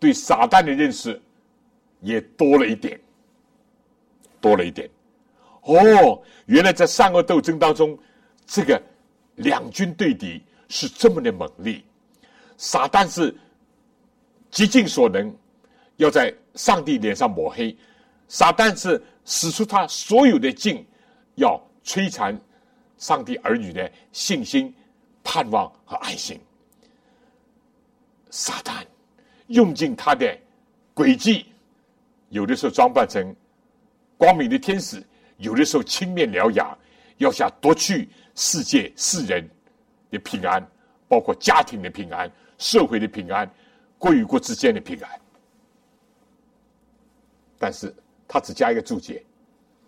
[0.00, 1.18] 对撒旦的认识
[2.00, 3.00] 也多了一点，
[4.40, 4.90] 多了一点。
[5.62, 7.98] 哦，原来在善恶斗争当中，
[8.46, 8.80] 这个
[9.36, 11.82] 两军对敌是这么的猛烈。
[12.56, 13.34] 撒旦是
[14.50, 15.34] 极尽所能
[15.96, 17.76] 要在上帝脸上抹黑，
[18.28, 20.86] 撒旦是使出他所有的劲
[21.36, 21.60] 要。
[21.82, 22.38] 摧残
[22.98, 24.72] 上帝儿女的信心、
[25.24, 26.38] 盼望和爱心。
[28.28, 28.84] 撒旦
[29.46, 30.38] 用尽他的
[30.94, 31.46] 诡计，
[32.28, 33.34] 有的时候装扮成
[34.18, 35.02] 光明的天使，
[35.40, 36.76] 有的时候青面獠牙，
[37.18, 39.44] 要想夺去世界世人
[40.10, 40.64] 的平安，
[41.08, 43.50] 包括家庭的平安、社会的平安、
[43.98, 45.20] 国与国之间的平安。
[47.58, 47.92] 但是
[48.28, 49.24] 他只加一个注解。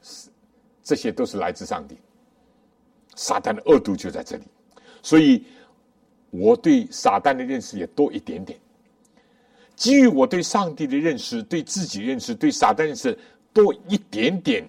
[0.03, 0.29] 是
[0.83, 1.97] 这些都是来自上帝，
[3.15, 4.43] 撒旦的恶毒就在这里，
[5.01, 5.47] 所以
[6.31, 8.59] 我对撒旦的认识也多一点点。
[9.77, 13.17] 基于我对上帝的认识、对自己认识、对撒旦认识
[13.53, 14.69] 多一点点，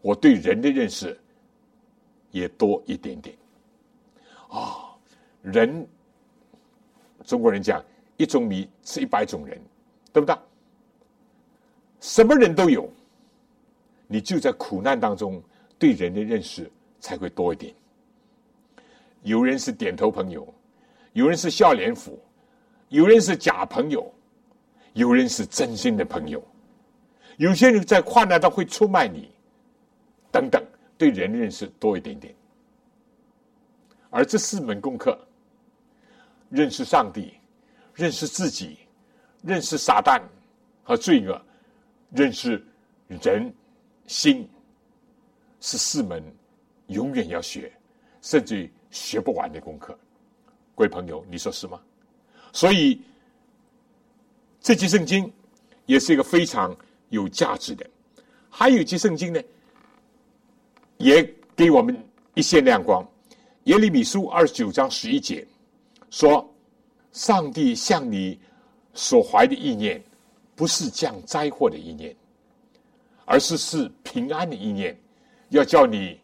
[0.00, 1.18] 我对人的认识
[2.30, 3.36] 也多一点点。
[4.48, 4.94] 啊，
[5.42, 5.86] 人，
[7.24, 7.84] 中国人讲
[8.16, 9.60] 一种米吃一百种人，
[10.12, 10.36] 对不对？
[12.00, 12.88] 什么人都有。
[14.06, 15.42] 你就在苦难当中，
[15.78, 17.74] 对人的认识才会多一点。
[19.22, 20.46] 有人是点头朋友，
[21.12, 22.18] 有人是笑脸虎，
[22.88, 24.10] 有人是假朋友，
[24.94, 26.42] 有人是真心的朋友。
[27.36, 29.30] 有些人在困难中会出卖你，
[30.30, 30.64] 等等，
[30.96, 32.34] 对人的认识多一点点。
[34.10, 35.18] 而这四门功课，
[36.48, 37.34] 认识上帝，
[37.94, 38.78] 认识自己，
[39.42, 40.20] 认识撒旦
[40.82, 41.40] 和罪恶，
[42.10, 42.64] 认识
[43.06, 43.52] 人
[44.06, 44.48] 心，
[45.60, 46.22] 是四门
[46.86, 47.70] 永远要学，
[48.22, 49.98] 甚至于学不完的功课。
[50.74, 51.80] 各位朋友，你说是吗？
[52.52, 53.00] 所以
[54.60, 55.30] 这节圣经
[55.84, 56.74] 也是一个非常
[57.10, 57.86] 有价值的。
[58.48, 59.40] 还有一节圣经呢，
[60.98, 61.22] 也
[61.56, 61.96] 给我们
[62.34, 63.06] 一线亮光。
[63.64, 65.46] 耶利米书二十九章十一节
[66.10, 66.48] 说
[67.12, 68.38] ：“上帝向你
[68.94, 70.02] 所怀的意念，
[70.54, 72.14] 不是降灾祸的意念，
[73.24, 74.98] 而是是平安的意念，
[75.50, 76.18] 要叫你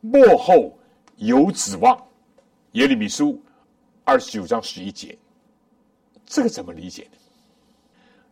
[0.00, 0.72] 幕后
[1.16, 2.00] 有指望。”
[2.72, 3.42] 耶利米书
[4.04, 5.18] 二十九章十一节，
[6.24, 7.18] 这个怎么理解呢？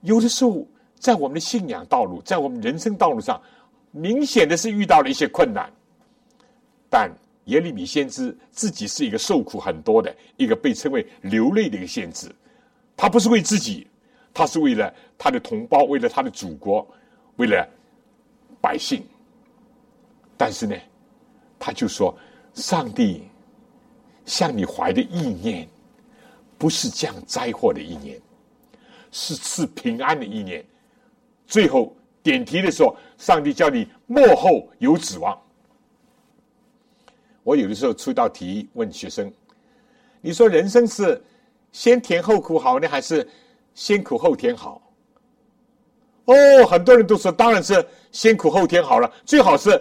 [0.03, 3.43] 有的时候，在我们的信仰道路，在我们人生道路上，
[3.99, 5.71] 明显的是遇到了一些困难，
[6.89, 7.11] 但。
[7.49, 12.31] 耶利米先知自己是一个受苦很多的一个被称为流泪的一个先知，
[12.95, 13.87] 他不是为自己，
[14.35, 16.87] 他是为了他的同胞，为了他的祖国，
[17.37, 17.67] 为了
[18.61, 19.03] 百姓。
[20.37, 20.77] 但是呢，
[21.59, 22.15] 他就说
[22.53, 23.23] ：“上帝
[24.27, 25.67] 向你怀的意念，
[26.59, 28.21] 不是降灾祸的意念，
[29.11, 30.63] 是赐平安的意念。”
[31.49, 31.97] 最后
[32.29, 35.41] 点题的时候，上帝叫你幕后有指望。
[37.43, 39.33] 我有的时候出道题问学生
[40.21, 41.19] ：“你说人生是
[41.73, 43.27] 先甜后苦好呢，还是
[43.73, 44.83] 先苦后甜好？”
[46.27, 49.81] 哦，很多人都说当然是先苦后甜好了，最好是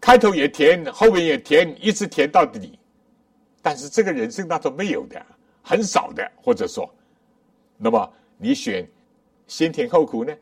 [0.00, 2.76] 开头也甜，后面也甜，一直甜到底。
[3.62, 5.24] 但是这个人生当中没有的，
[5.62, 6.92] 很少的，或者说，
[7.76, 8.84] 那么你选
[9.46, 10.34] 先甜后苦呢，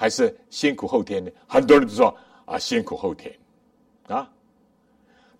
[0.00, 1.30] 还是先苦后甜呢？
[1.46, 3.38] 很多人都说啊，先苦后甜
[4.06, 4.26] 啊。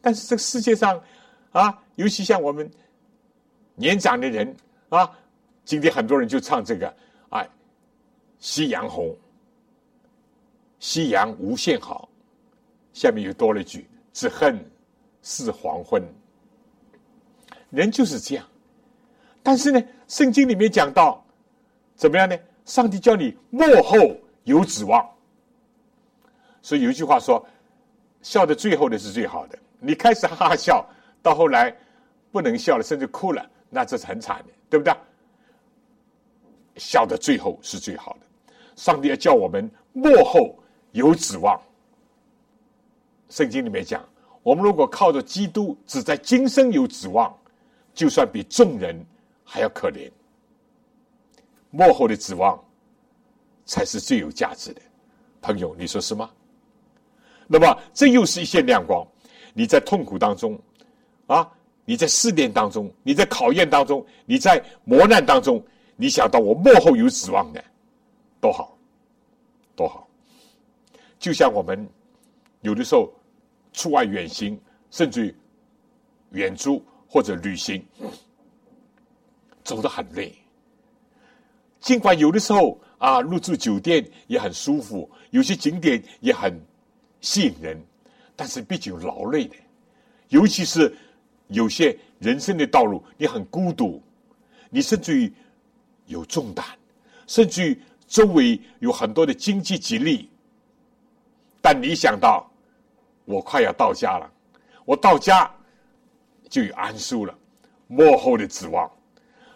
[0.03, 1.03] 但是这个世界上，
[1.53, 2.71] 啊，尤其像我们
[3.75, 4.55] 年长的人
[4.91, 5.11] 啊，
[5.65, 6.95] 今天很多人就唱这个
[7.31, 7.43] 啊，
[8.39, 9.17] 夕阳红，
[10.79, 12.07] 夕阳无限好，
[12.93, 14.63] 下面又多了一句，只恨
[15.23, 16.03] 是黄昏。
[17.71, 18.47] 人就是这样，
[19.43, 21.25] 但是呢，圣经里面讲到
[21.95, 22.39] 怎么样呢？
[22.67, 23.97] 上帝叫你幕后
[24.51, 25.09] 有指望，
[26.61, 27.45] 所以有一句话说，
[28.23, 29.59] 笑的最后的是最好的。
[29.79, 30.87] 你开始哈哈笑，
[31.23, 31.75] 到后来
[32.31, 34.95] 不能笑了，甚至哭了，那这是很惨的，对不对？
[36.77, 38.21] 笑的最后是最好的。
[38.77, 40.55] 上帝要叫我们幕后
[40.93, 41.61] 有指望。
[43.29, 44.03] 圣经里面讲，
[44.43, 47.37] 我们如果靠着基督，只在今生有指望，
[47.95, 48.99] 就算比众人
[49.45, 50.11] 还要可怜。
[51.71, 52.59] 幕后的指望
[53.71, 54.81] 才是最有价值的，
[55.41, 56.29] 朋友，你说是吗？
[57.47, 59.07] 那么，这又是一线亮光。
[59.55, 60.61] 你在痛苦当中，
[61.29, 61.49] 啊，
[61.85, 67.65] 你在试炼当中，你在考验当中，你在磨难当中，你想到我幕后有指望的，
[68.41, 68.77] 多好，
[69.77, 70.09] 多好。
[71.21, 71.89] 就像我们
[72.63, 73.09] 有的时候
[73.73, 75.33] 出外远行，甚至
[76.31, 77.87] 远足或者旅行，
[79.63, 80.37] 走得很累。
[81.81, 86.61] 尽管有的时候啊，入住酒店也很舒服，有些景点也很
[87.21, 87.83] 吸引人。
[88.37, 89.57] 但是毕竟劳累的，
[90.29, 90.95] 尤其是
[91.49, 94.03] 有些人生的道路，你很孤独，
[94.71, 95.33] 你甚至于
[96.07, 96.65] 有重担，
[97.27, 100.29] 甚至于周围有很多的经济吉利。
[101.63, 102.51] 但你想到
[103.25, 104.31] 我快要到家了，
[104.85, 105.51] 我到家
[106.49, 107.35] 就有安舒了，
[107.87, 108.91] 幕后的指望。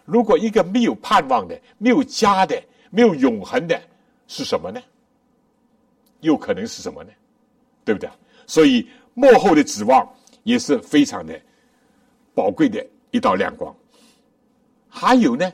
[0.05, 3.81] 如果一个没有盼望的、没有家的、没有永恒的，
[4.27, 4.79] 是什么呢？
[6.21, 7.09] 又可能是什么呢？
[7.83, 8.09] 对不对？
[8.47, 10.07] 所以幕后的指望
[10.43, 11.39] 也是非常的
[12.33, 13.75] 宝贵的一道亮光。
[14.87, 15.51] 还有呢，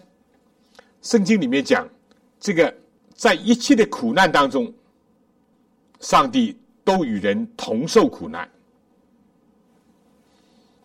[1.02, 1.88] 圣经里面讲，
[2.40, 2.74] 这个
[3.16, 4.72] 在一切的苦难当中，
[6.00, 8.50] 上帝都与人同受苦难，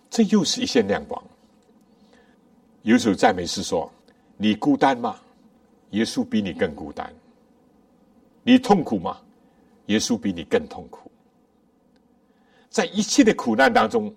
[0.09, 1.23] 这又是一线亮光。
[2.87, 3.93] 有首赞美诗说
[4.39, 5.19] ：“你孤单吗？
[5.91, 7.13] 耶稣比你更孤单。
[8.45, 9.19] 你痛苦吗？
[9.87, 11.11] 耶稣比你更痛苦。”
[12.71, 14.15] 在一切的苦难当中，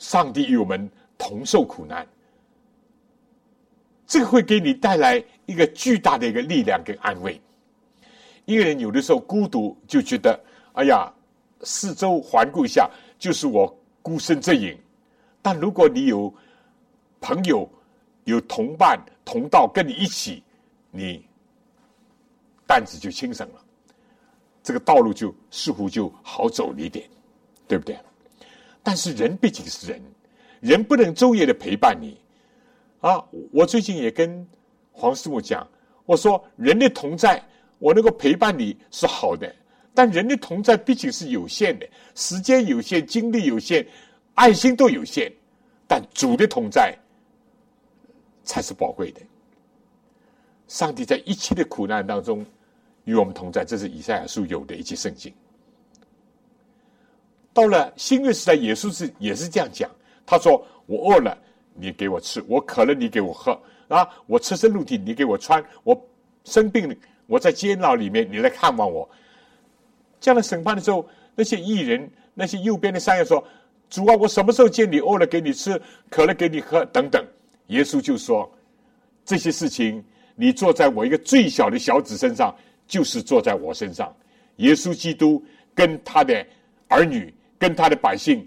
[0.00, 2.04] 上帝与我们同受苦难，
[4.04, 7.40] 这个会给你带来一个巨大的一个力量跟安慰。
[8.46, 10.36] 一个人有的时候孤独，就觉得
[10.72, 11.08] 哎呀，
[11.62, 13.72] 四周环顾一下，就是我
[14.02, 14.76] 孤身这影。
[15.40, 16.34] 但如果你有
[17.20, 17.68] 朋友、
[18.24, 20.42] 有同伴、同道跟你一起，
[20.90, 21.24] 你
[22.66, 23.64] 担子就轻省了，
[24.62, 27.08] 这个道路就似乎就好走了一点。
[27.68, 27.98] 对不对？
[28.82, 30.02] 但是人毕竟是人，
[30.60, 32.18] 人不能昼夜的陪伴你，
[33.00, 34.48] 啊，我最近也跟
[34.90, 35.68] 黄师傅讲，
[36.06, 37.44] 我说人的同在，
[37.78, 39.54] 我能够陪伴你是好的，
[39.92, 43.86] 但人的同在毕竟是有限的，时间有限，精力有限，
[44.32, 45.30] 爱心都有限，
[45.86, 46.96] 但主的同在
[48.48, 49.20] 才是宝贵的。
[50.68, 52.44] 上帝在一切的苦难当中
[53.04, 55.30] 与我们同在，这是以赛亚书有的一切圣经。
[57.52, 59.90] 到了新约时代，耶稣是也是这样讲，
[60.24, 61.36] 他说：“我饿了。”
[61.80, 63.52] 你给我吃，我渴了，你给我喝
[63.86, 64.08] 啊！
[64.26, 65.96] 我赤身露体，你给我穿；我
[66.44, 66.94] 生病了，
[67.26, 69.08] 我在监牢里面，你来看望我。
[70.18, 73.42] 这样的审判的时候，那些艺人，那些右边的山羊说
[73.88, 75.80] ：“主啊，我什么时候见你饿了给你吃，
[76.10, 77.24] 渴了给你喝？”等等。
[77.68, 78.50] 耶稣就说
[79.24, 80.04] ：“这些事情，
[80.34, 82.54] 你坐在我一个最小的小子身上，
[82.86, 84.14] 就是坐在我身上。”
[84.56, 85.42] 耶稣基督
[85.74, 86.44] 跟他的
[86.88, 88.44] 儿女，跟他的百姓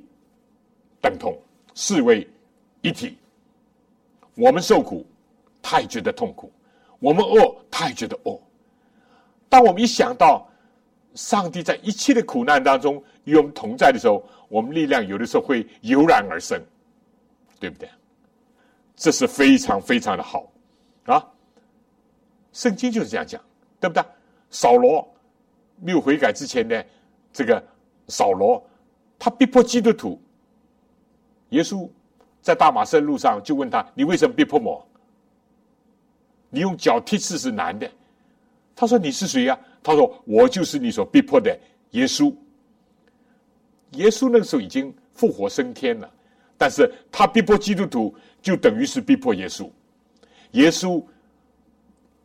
[1.00, 1.36] 等同，
[1.74, 2.28] 视为
[2.82, 3.18] 一体。
[4.36, 5.06] 我们受苦，
[5.62, 6.50] 他也觉得痛苦；
[7.00, 8.38] 我们饿，他也觉得饿。
[9.48, 10.50] 当我们一想到
[11.14, 16.60] 上帝在一切的苦难当中与我们同在的时候，我们力量有的时候会油然而生，
[17.60, 17.88] 对不对？
[18.96, 20.52] 这是非常非常的好
[21.06, 21.26] 啊！
[22.54, 23.42] 圣经就是这样讲，
[23.80, 24.04] 对不对？
[24.50, 25.08] 扫罗
[25.80, 26.84] 没有悔改之前呢，
[27.32, 27.64] 这个
[28.08, 28.62] 扫罗
[29.18, 30.22] 他逼迫基督徒，
[31.50, 31.90] 耶稣。
[32.44, 34.84] 在大马士路上，就问他：“你为什么逼迫我？
[36.50, 37.88] 你用脚踢刺是难的。”
[38.76, 41.56] 他说：“你是谁呀？”他说：“我就是你所逼迫的
[41.92, 42.34] 耶稣。”
[43.92, 46.12] 耶稣那个时候已经复活升天了，
[46.58, 48.12] 但是他逼迫基督徒，
[48.42, 49.70] 就等于是逼迫耶稣。
[50.52, 51.04] 耶稣，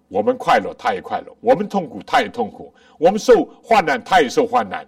[0.09, 4.87] 我们快乐，他也快乐；我们痛苦，他也痛苦；我们受患难，他也受患难。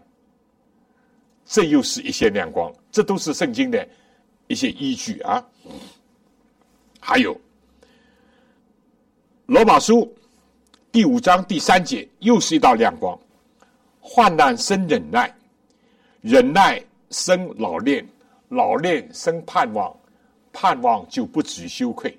[1.44, 3.88] 这又是一线亮光，这都是圣经的。
[4.50, 5.46] 一些依据啊，
[6.98, 7.34] 还有
[9.44, 10.00] 《罗马书》
[10.90, 13.20] 第五章第三节，又是一道亮光：
[14.00, 15.30] 患难生忍耐，
[16.22, 18.08] 忍耐生老练，
[18.48, 19.94] 老练生盼望，
[20.60, 22.18] 盼望就不止于羞愧。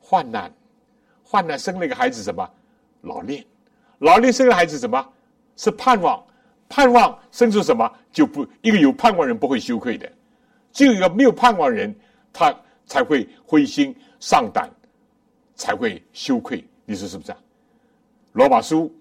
[0.00, 0.52] 患难，
[1.22, 2.50] 患难生了一个孩子，什么？
[3.02, 3.46] 老练，
[4.00, 5.12] 老练生了孩子，什么？
[5.54, 6.20] 是盼望，
[6.68, 7.88] 盼望生出什么？
[8.10, 10.10] 就不一个有盼望人不会羞愧的。
[10.72, 11.94] 只有一个没有盼望人，
[12.32, 12.52] 他
[12.86, 14.68] 才会灰心丧胆，
[15.54, 16.64] 才会羞愧。
[16.84, 17.38] 你说是不是啊？
[18.32, 18.92] 罗马书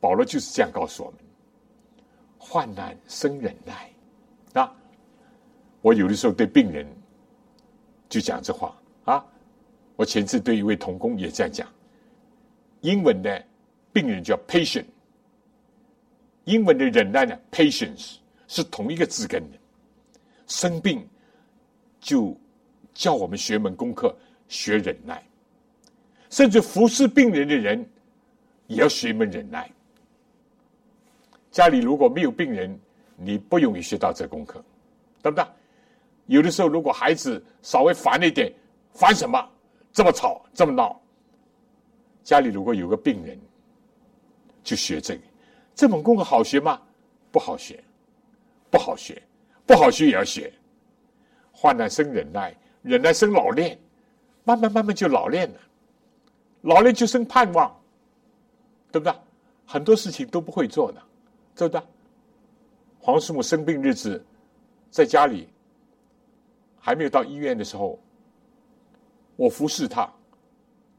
[0.00, 1.20] 保罗就是这样告诉我们：
[2.38, 3.90] 患难生忍耐
[4.62, 4.72] 啊！
[5.82, 6.86] 我有的时候对病人
[8.10, 9.24] 就讲这话啊。
[9.96, 11.66] 我前次对一位童工也这样讲。
[12.82, 13.42] 英文的
[13.92, 14.84] 病人叫 patient，
[16.44, 18.16] 英文的忍耐呢 patience
[18.48, 19.58] 是同一个字根的。
[20.46, 21.06] 生病，
[22.00, 22.36] 就
[22.92, 24.16] 叫我们学门功课，
[24.48, 25.22] 学忍耐。
[26.30, 27.88] 甚至服侍病人的人，
[28.66, 29.70] 也要学一门忍耐。
[31.50, 32.78] 家里如果没有病人，
[33.16, 34.64] 你不容易学到这功课，
[35.22, 35.44] 对不对？
[36.30, 38.52] 有的时候，如果孩子稍微烦了一点，
[38.92, 39.36] 烦什么？
[39.92, 40.98] 这么吵，这么闹。
[42.22, 43.36] 家里如果有个病人，
[44.62, 45.22] 就学这个，
[45.74, 46.80] 这门功课好学吗？
[47.32, 47.82] 不好学，
[48.70, 49.20] 不好学。
[49.66, 50.52] 不好学也要学，
[51.52, 52.52] 患难生忍耐，
[52.82, 53.78] 忍耐生老练，
[54.42, 55.60] 慢慢慢慢就老练了，
[56.62, 57.72] 老练就生盼望，
[58.90, 59.14] 对不对？
[59.64, 61.00] 很多事情都不会做的，
[61.54, 61.80] 对不对？
[62.98, 64.24] 黄师母生病日子，
[64.90, 65.48] 在家里
[66.80, 67.98] 还没有到医院的时候，
[69.36, 70.10] 我服侍他，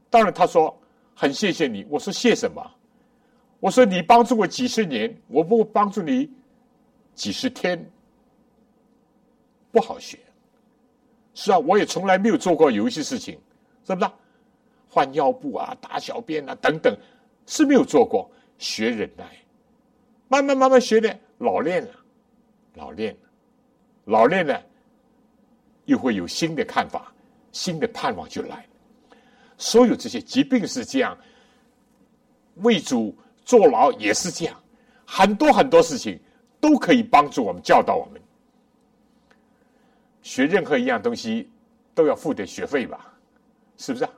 [0.08, 0.74] 当然他说
[1.14, 2.64] 很谢谢你，我说谢什么？
[3.60, 6.30] 我说你帮助我几十年，我不帮助你
[7.14, 7.84] 几十天。
[9.70, 10.18] 不好学，
[11.32, 13.40] 是啊，我也从来没有做过有一些事情，
[13.86, 14.10] 是不是？
[14.88, 16.94] 换尿布啊，大小便啊，等等，
[17.46, 18.30] 是没有做过。
[18.58, 19.24] 学忍耐，
[20.28, 21.90] 慢慢慢慢学的，老练了，
[22.74, 23.20] 老练了，
[24.04, 24.62] 老练了，
[25.84, 27.12] 又会有新的看法，
[27.50, 28.66] 新的盼望就来。
[29.58, 31.16] 所有这些疾病是这样，
[32.56, 34.60] 为主坐牢也是这样，
[35.06, 36.18] 很多很多事情
[36.60, 38.20] 都可以帮助我们教导我们。
[40.22, 41.50] 学任何一样东西
[41.94, 43.12] 都要付点学费吧，
[43.76, 44.10] 是不是啊？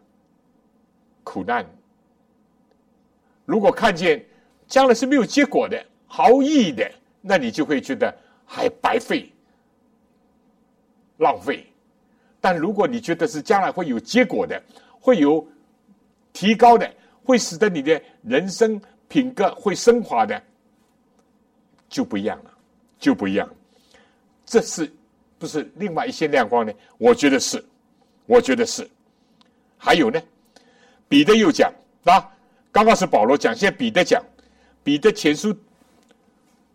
[1.22, 1.64] 苦难，
[3.46, 4.24] 如果看见
[4.68, 6.90] 将来是没有结果的、毫无意义的，
[7.22, 9.32] 那你就会觉得还白费、
[11.25, 11.66] 浪费。
[12.41, 14.62] 但如果你觉得是将来会有结果的、
[15.01, 15.45] 会有
[16.33, 16.85] 提高的、
[17.25, 20.43] 会使得你的人生品格会升华的，
[21.89, 22.51] 就不一样了，
[22.99, 23.49] 就不一样。
[24.45, 24.93] 这是。
[25.37, 26.72] 不是另外一些亮光呢？
[26.97, 27.62] 我觉得是，
[28.25, 28.89] 我觉得是。
[29.77, 30.18] 还有呢，
[31.07, 31.70] 彼得又讲
[32.05, 32.16] 啊，
[32.72, 34.25] 刚刚是保罗讲，现在彼得讲，
[34.83, 35.55] 彼得前书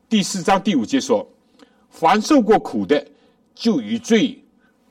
[0.07, 1.27] 第四章第五节说
[1.89, 3.03] ：“凡受过苦的，
[3.59, 4.41] 就与罪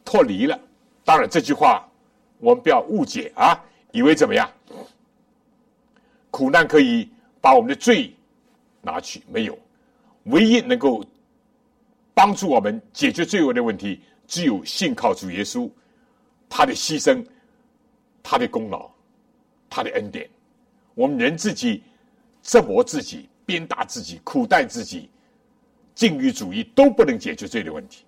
[0.05, 0.61] 脱离了。”
[1.03, 1.89] 当然，这句话
[2.39, 3.59] 我们不要误解啊，
[3.93, 4.47] 以为怎么样？
[6.31, 7.09] 苦难可以
[7.41, 8.15] 把我们的罪
[8.83, 9.23] 拿去？
[9.33, 9.59] 没有，
[10.25, 11.03] 唯一能够
[12.13, 15.71] 帮助我们解决罪恶的问题，只有信靠主耶稣，
[16.47, 17.25] 他的牺牲，
[18.23, 18.91] 他的功劳，
[19.71, 20.29] 他的恩典。
[20.95, 21.83] 我们人自己
[22.43, 25.09] 折磨自己、鞭打自己、苦待自己、
[25.95, 28.05] 禁欲主义都不能解决罪的问题。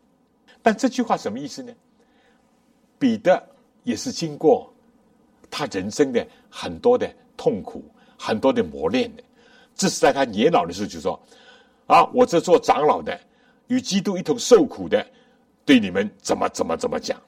[0.62, 1.72] 但这句话什么意思呢？
[2.98, 3.42] 彼得
[3.84, 4.72] 也是经过
[5.50, 7.84] 他人生的很多的痛苦。
[8.22, 9.22] 很多的磨练的，
[9.74, 11.18] 这是在他年老的时候就说
[11.88, 13.18] ：“啊，我这做长老的，
[13.68, 15.02] 与基督一同受苦的，
[15.64, 17.18] 对你们怎么怎么怎么讲？”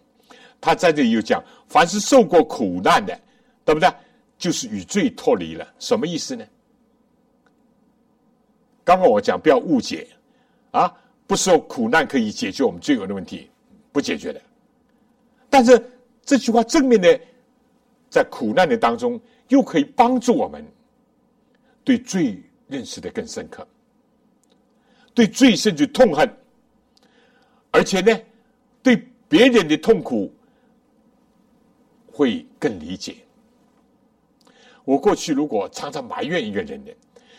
[0.61, 3.18] 他在这里又讲：“凡是受过苦难的，
[3.64, 3.91] 对不对？
[4.37, 6.45] 就是与罪脱离了。”什么意思呢？
[8.85, 10.07] 刚刚我讲不要误解
[10.72, 10.95] 啊，
[11.33, 13.49] 不受苦难可以解决我们罪恶的问题，
[13.91, 14.43] 不解决的。
[15.49, 15.83] 但是
[16.22, 17.18] 这句话正面的，
[18.11, 19.18] 在苦难的当中，
[19.49, 20.62] 又可以帮助我们。
[21.85, 23.66] 对罪认识的更深刻，
[25.14, 26.30] 对罪甚至痛恨，
[27.70, 28.14] 而且呢，
[28.83, 30.30] 对别人的痛苦
[32.07, 33.16] 会更理解。
[34.85, 36.93] 我过去如果常常埋怨一个人呢，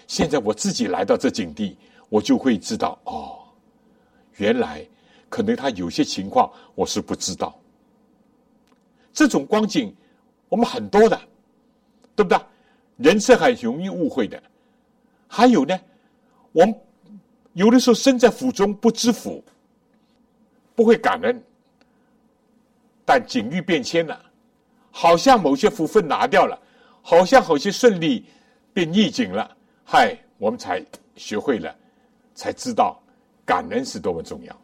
[0.07, 1.77] 现在我自己来到这境地，
[2.09, 3.42] 我就会知道哦，
[4.37, 4.85] 原来
[5.29, 7.57] 可能他有些情况我是不知道。
[9.11, 9.95] 这种光景
[10.49, 11.19] 我们很多的，
[12.15, 12.39] 对不对？
[12.97, 14.41] 人是很容易误会的，
[15.27, 15.79] 还有呢，
[16.51, 16.75] 我们
[17.53, 19.43] 有的时候身在福中不知福，
[20.75, 21.43] 不会感恩，
[23.03, 24.19] 但境遇变迁了，
[24.91, 26.59] 好像某些福分拿掉了，
[27.01, 28.25] 好像好些顺利
[28.73, 30.83] 变逆境了，嗨，我们才
[31.15, 31.75] 学会了，
[32.35, 33.01] 才知道
[33.45, 34.61] 感恩是多么重要，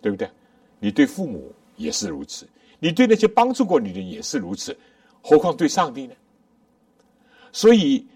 [0.00, 0.30] 对不对？
[0.80, 4.76] 你对父母也是如此，你对那些帮助过你的也是如此，
[5.22, 6.14] 何况对上帝呢？
[7.52, 8.06] 所以，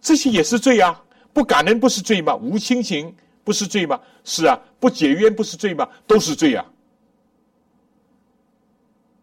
[0.00, 1.02] 这些也是罪啊！
[1.32, 2.34] 不感恩不是罪吗？
[2.36, 4.00] 无亲情不是罪吗？
[4.24, 5.88] 是啊，不解冤不是罪吗？
[6.06, 6.66] 都是罪啊！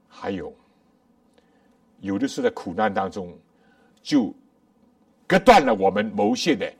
[0.07, 0.51] 还有，
[1.99, 3.37] 有的是在苦难当中，
[4.01, 4.33] 就
[5.27, 6.73] 割断了我们某些的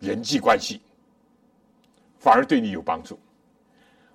[0.00, 0.80] 人际关系，
[2.24, 3.18] 反而对你有帮助。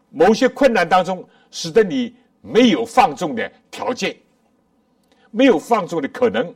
[0.10, 4.18] 某些困难当中，使得你没有放纵的条件，
[5.30, 6.52] 没有放纵的可能。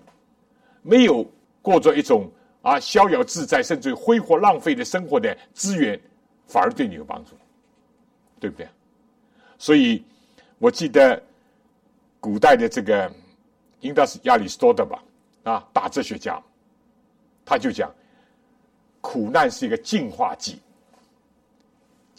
[0.82, 1.24] 没有
[1.62, 2.30] 过着一种
[2.64, 5.98] 啊逍遥自在，甚至挥霍浪费的生活的资源，
[6.48, 7.38] 反而对你有帮助，
[8.40, 8.68] 对不对？
[9.60, 10.04] 所以
[10.58, 11.22] 我记得
[12.20, 13.10] 古代的这个
[13.80, 15.04] 应该是亚里士多德吧，
[15.44, 16.42] 啊，大哲学家，
[17.46, 17.90] 他就讲，
[19.00, 20.60] 苦难是一个净化剂，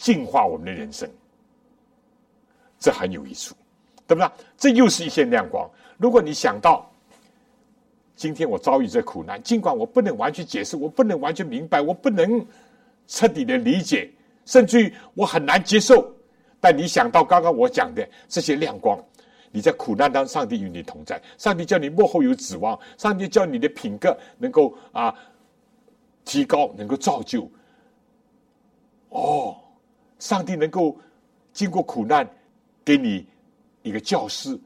[0.05, 1.09] 净化我们的人生，
[2.77, 3.55] 这很有益处，
[4.05, 4.29] 对不对？
[4.55, 5.67] 这又是一线亮光。
[5.97, 6.87] 如果你想到。
[8.17, 12.47] 今天我遭遇这苦难，尽管我不能完全解释，我不能完全明白，我不能
[13.07, 14.09] 彻底的理解，
[14.45, 16.09] 甚至于我很难接受。
[16.61, 18.97] 但你想到刚刚我讲的这些亮光，
[19.51, 25.13] 你在苦难当中，上帝与你同在，上帝叫你幕后有指望，上帝叫你的品格能够啊
[26.23, 27.51] 提高，能够造就。
[29.09, 29.57] 哦，
[30.19, 30.97] 上帝能够
[31.53, 32.29] 经过苦难
[32.83, 33.25] 给你
[33.83, 34.59] 一个教师，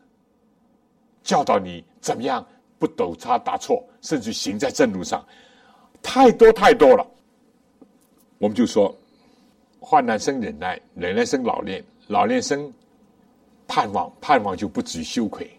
[1.24, 2.46] 教导你怎么样。
[2.80, 5.22] 不抖差答错，甚至行在正路上，
[6.02, 7.06] 太多太多了。
[8.38, 8.96] 我们就说，
[9.82, 12.74] 患难生忍耐，忍耐生老练，老练生
[13.68, 15.52] 盼望，盼望就不止于羞愧，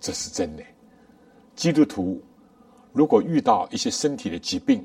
[0.00, 0.64] 这是真的。
[1.54, 2.20] 基督徒
[2.92, 4.84] 如果遇到一些身体的疾病，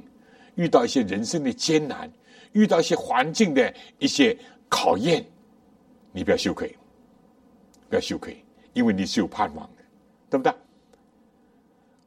[0.54, 2.08] 遇到一些人生的艰难，
[2.54, 4.38] 遇到一些环境的一些
[4.70, 5.26] 考验，
[6.12, 6.76] 你不要羞愧，
[7.90, 8.44] 不要羞愧，
[8.74, 9.84] 因为你是有盼望的，
[10.30, 10.54] 对不对？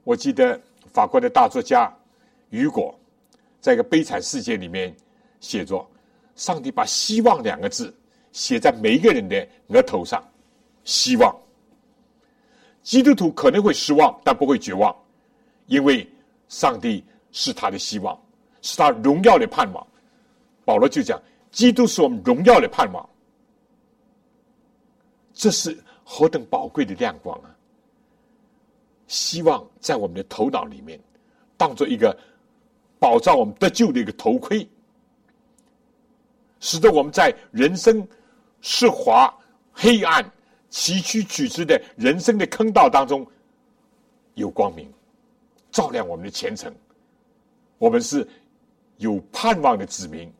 [0.02, 0.60] 我记得
[0.92, 1.90] 法国的大作家
[2.50, 2.94] 雨果，
[3.60, 4.94] 在一个悲惨世界里面
[5.40, 5.90] 写作
[6.36, 7.94] ：“上帝把希望两个字
[8.32, 10.22] 写在每一个人的额头上。
[10.84, 11.34] 希望，
[12.82, 14.94] 基督徒可能会失望，但不会绝望，
[15.66, 16.06] 因为
[16.48, 18.14] 上帝是他的希望，
[18.60, 19.86] 是他荣耀的盼望。
[20.64, 23.08] 保罗就讲：基督是我们荣耀的盼望。
[25.32, 27.50] 这是何等宝贵的亮光啊！”
[29.06, 30.98] 希望在我们的头脑里面，
[31.56, 32.16] 当做一个
[32.98, 34.66] 保障我们得救的一个头盔，
[36.58, 38.06] 使得我们在人生
[38.62, 39.32] 湿滑、
[39.72, 40.24] 黑暗、
[40.70, 43.26] 崎岖曲折的人生的坑道当中
[44.34, 44.90] 有光明，
[45.70, 46.74] 照亮我们的前程。
[47.76, 48.26] 我们是
[48.96, 50.32] 有盼望的子民，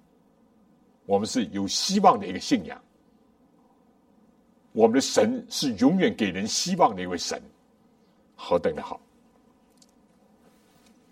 [1.07, 2.81] 我们是有希望的一个信仰。
[4.73, 7.41] 我们的神是永远给人希望的一位神，
[8.35, 9.01] 何等的好！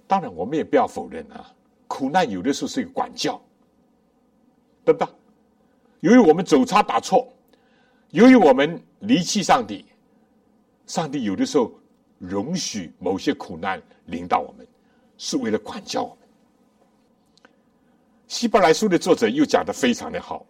[0.09, 1.55] 当然，我们也不要否认啊，
[1.87, 3.41] 苦难有的时候是一个管教，
[4.85, 5.09] 对不对？
[6.01, 7.33] 由于我们走差打错，
[8.11, 9.85] 由于我们离弃上帝，
[10.87, 11.73] 上帝有的时候
[12.19, 14.67] 容许某些苦难临到我们，
[15.17, 16.22] 是为了管教我们。
[18.43, 20.45] 希伯来书的作者又讲的非常的好，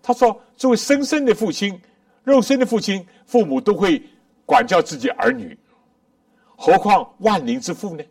[0.00, 1.76] 他说：“作为生身的父亲。”
[2.22, 4.00] 肉身的父亲、父母都会
[4.46, 5.58] 管教自己儿女，
[6.54, 8.04] 何况万灵之父呢？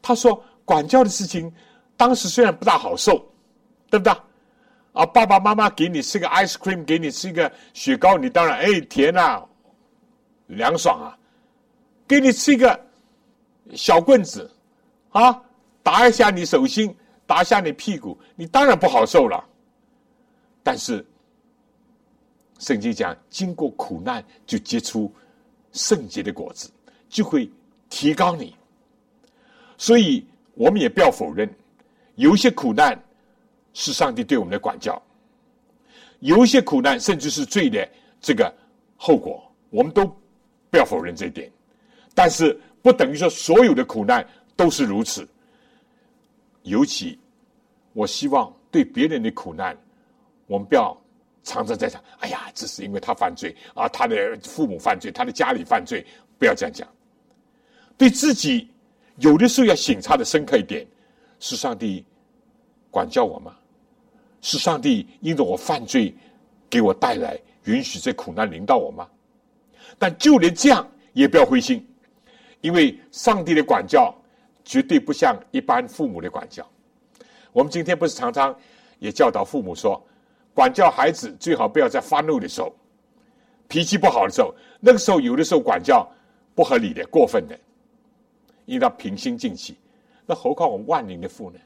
[0.00, 1.52] 他说：“管教的事情，
[1.96, 3.28] 当时虽然不大好受，
[3.90, 4.12] 对不对？
[4.92, 9.44] 啊，爸爸妈妈给你吃个 ice cream，给你吃一个雪糕，你当然哎甜啊，
[10.46, 11.18] 凉爽啊。
[12.06, 12.80] 给你吃一个
[13.74, 14.48] 小棍子，
[15.10, 15.42] 啊，
[15.82, 16.96] 打一下你手心，
[17.28, 19.44] 打下你屁股，你当然不好受了。
[20.64, 21.04] 但是。”
[22.58, 25.08] 圣经讲，经过苦难就结出
[25.70, 26.68] 圣洁的果子，
[27.08, 27.48] 就会
[27.88, 28.52] 提高你。
[29.76, 31.48] 所以，我们也不要否认，
[32.16, 33.00] 有一些苦难
[33.74, 35.00] 是上帝对我们的管教，
[36.18, 37.88] 有一些苦难甚至是罪的
[38.20, 38.52] 这个
[38.96, 40.04] 后果，我们都
[40.68, 41.48] 不要否认这一点。
[42.12, 44.26] 但是，不等于说所有的苦难
[44.56, 45.24] 都是如此。
[46.68, 47.18] 尤其，
[47.92, 49.76] 我希望对别人的苦难，
[50.46, 50.96] 我们不要。
[51.44, 56.04] 常常在想，哎呀，这是因为他犯罪啊，他的父母犯罪，他的家里犯罪，
[56.38, 56.86] 不要这样讲。
[57.96, 58.68] 对自己
[59.16, 60.86] 有的时候要醒察的深刻一点，
[61.40, 62.04] 是上帝
[62.90, 63.56] 管教我吗？
[64.42, 66.14] 是上帝因着我犯罪
[66.68, 69.08] 给我带来允许这苦难临到我吗？
[69.98, 71.82] 但就连这样也不要灰心，
[72.60, 74.14] 因为上帝的管教
[74.68, 76.62] 绝对不像一般父母的管教。
[77.54, 78.54] 我们今天不是常常
[78.98, 79.98] 也教导父母说。
[80.52, 82.70] 管教孩子最好不要在发怒的时候，
[83.66, 86.06] 脾气不好的时候，那个时候有的时候管教
[86.54, 87.58] 不合理的、过分的，
[88.66, 89.74] 应当平心静气。
[90.26, 91.58] 那何况我们万灵的父呢？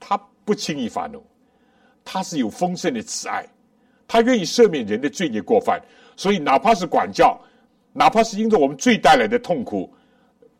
[0.00, 0.16] 他
[0.46, 1.22] 不轻易发怒，
[2.04, 3.44] 他是有丰盛的慈爱，
[4.08, 5.78] 他愿意赦免人的罪孽过犯。
[6.16, 7.38] 所以哪怕是管教，
[7.92, 9.92] 哪怕是因着我们罪带来的痛苦，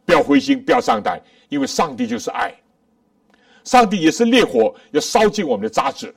[0.04, 2.54] 不要灰心，不要上当，因为上帝就是爱，
[3.64, 6.12] 上帝也是烈火，要烧尽我们的渣滓。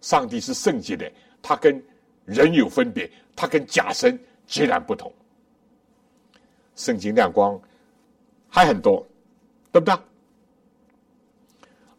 [0.00, 1.82] 上帝是圣洁的，他跟
[2.26, 5.12] 人有分别，他跟假神截然不同。
[6.76, 7.58] 圣经亮光
[8.48, 9.06] 还很多，
[9.72, 9.96] 对不对？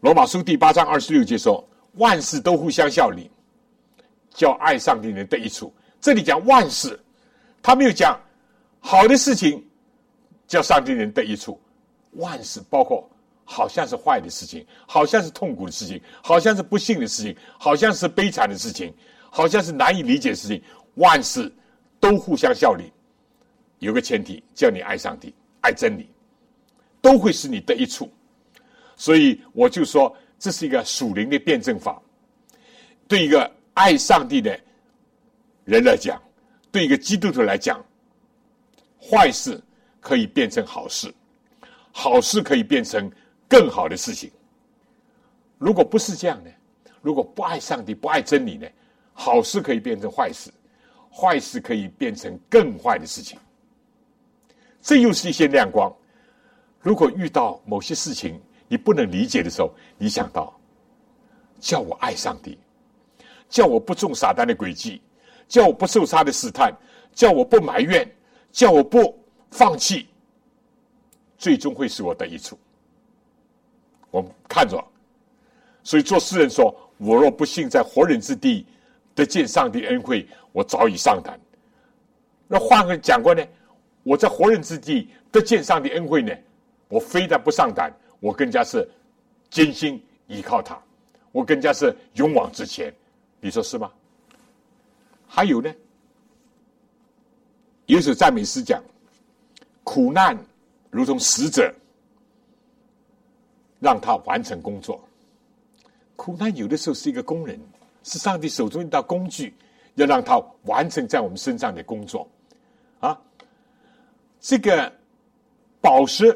[0.02, 3.32] 罗马书第八章二十六节说：“万事都互相效力，
[4.30, 7.00] 叫爱上帝的人得益处。”这里讲万事，
[7.64, 8.20] 他没有讲
[8.80, 9.66] 好的事情
[10.48, 11.60] 叫上帝人得益处。
[12.12, 13.10] 万事包括。
[13.48, 18.92] 好像是坏的事情，好像是痛苦的事情，好像是不幸的事情，好像是悲惨的事情，
[19.30, 20.60] 好像是难以理解的事情。
[20.96, 21.54] 万事
[22.00, 22.92] 都互相效力，
[23.78, 25.32] 有个前提，叫你爱上帝、
[25.62, 26.10] 爱真理，
[27.02, 28.12] 都会使你得一处。
[28.96, 32.02] 所以我就说，这是一个属灵的辩证法。
[33.08, 34.60] 对一个爱上帝的
[35.66, 36.20] 人来讲，
[36.72, 37.80] 对一个基督徒来讲，
[39.00, 39.62] 坏事
[40.06, 41.12] 可以变成好事，
[41.92, 43.12] 好事可以变成。
[43.48, 44.32] 更好的事情，
[45.60, 46.50] 如果不是这样呢？
[47.04, 48.68] 如果不爱上帝、不爱真理呢？
[49.14, 50.52] 好事可以变成坏事，
[51.14, 53.38] 坏事可以变成更坏的事情。
[54.82, 55.96] 这又是一些亮光。
[56.82, 60.52] 如果遇到某些事情你不能理解的时候，你想到
[61.60, 62.58] 叫我爱上帝，
[63.48, 65.04] 叫我不中撒旦的诡计，
[65.48, 66.76] 叫我不受他的试探，
[67.14, 68.12] 叫我不埋怨，
[68.52, 69.16] 叫我不
[69.58, 70.08] 放弃，
[71.38, 72.60] 最终会使我得益处。
[74.12, 74.86] 我们看着，
[75.82, 78.66] 所以做诗人说：“我若不幸在活人之地
[79.14, 81.40] 得见上帝恩惠，我早已上胆。”
[82.50, 83.42] 那换个讲过呢？
[84.04, 86.36] 我在活人之地得见上帝恩惠呢？
[86.90, 88.88] 我非但不上胆，我更加是
[89.50, 90.78] 坚心依靠他，
[91.32, 92.94] 我更加是勇往直前。
[93.40, 93.90] 你说是吗？
[95.28, 95.74] 还有呢？
[97.86, 98.84] 有首赞美诗讲
[99.86, 100.38] ：“苦难
[100.92, 101.74] 如同使者。”
[103.80, 105.00] 让他完成工作。
[106.16, 107.60] 苦难有的时候是一个工人，
[108.04, 109.54] 是上帝手中一道工具，
[109.94, 112.28] 要让他完成在我们身上的工作。
[113.00, 113.22] 啊，
[114.40, 114.92] 这个
[115.82, 116.36] 宝石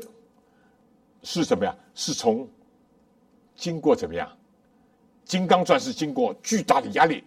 [1.24, 1.76] 是什么呀？
[1.96, 2.48] 是从
[3.56, 4.30] 经过怎么样？
[5.26, 7.24] 金刚钻是经过巨大的压力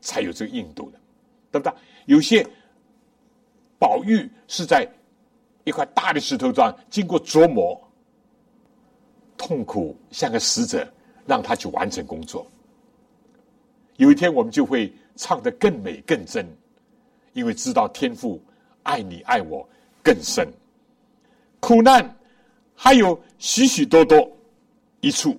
[0.00, 1.00] 才有这个硬度的。
[1.50, 1.74] 对不对？
[2.06, 2.46] 有些
[3.78, 4.88] 宝玉是在
[5.64, 7.80] 一块大的石头上经过琢磨，
[9.36, 10.86] 痛苦像个使者，
[11.26, 12.46] 让他去完成工作。
[13.96, 16.46] 有一天我们就会唱得更美更真，
[17.34, 18.42] 因为知道天父
[18.82, 19.68] 爱你爱我
[20.02, 20.48] 更深。
[21.60, 22.16] 苦难
[22.74, 24.26] 还有许许多多
[25.00, 25.38] 一处，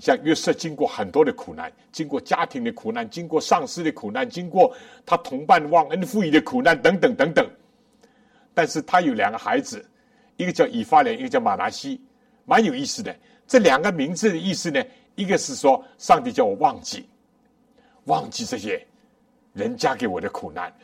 [0.00, 4.74] 像约瑟经过很多的苦难，经过家庭的苦难，经过上司的苦难，经过
[5.06, 7.48] 他同伴忘恩负义的苦难等等等等。
[8.58, 9.88] 但是他有两个孩子，
[10.36, 12.00] 一个叫以法莲，一个叫马拿西，
[12.44, 13.16] 蛮有意思的。
[13.46, 14.84] 这两个名字的意思呢？
[15.14, 17.08] 一个是说，上帝叫我忘记，
[18.06, 18.84] 忘记这些
[19.52, 20.74] 人家给我的苦难，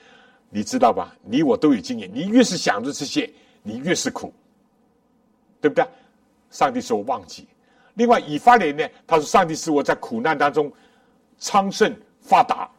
[0.51, 1.17] 你知道吧？
[1.25, 3.29] 你我都有经验，你越是想着这些，
[3.65, 4.33] 你越是苦，
[5.61, 5.85] 对不对？
[6.51, 7.45] 上帝说我忘记。
[7.95, 10.73] 另外，以法莲呢，他说上帝使我在苦难当中
[11.41, 12.71] 昌盛发达，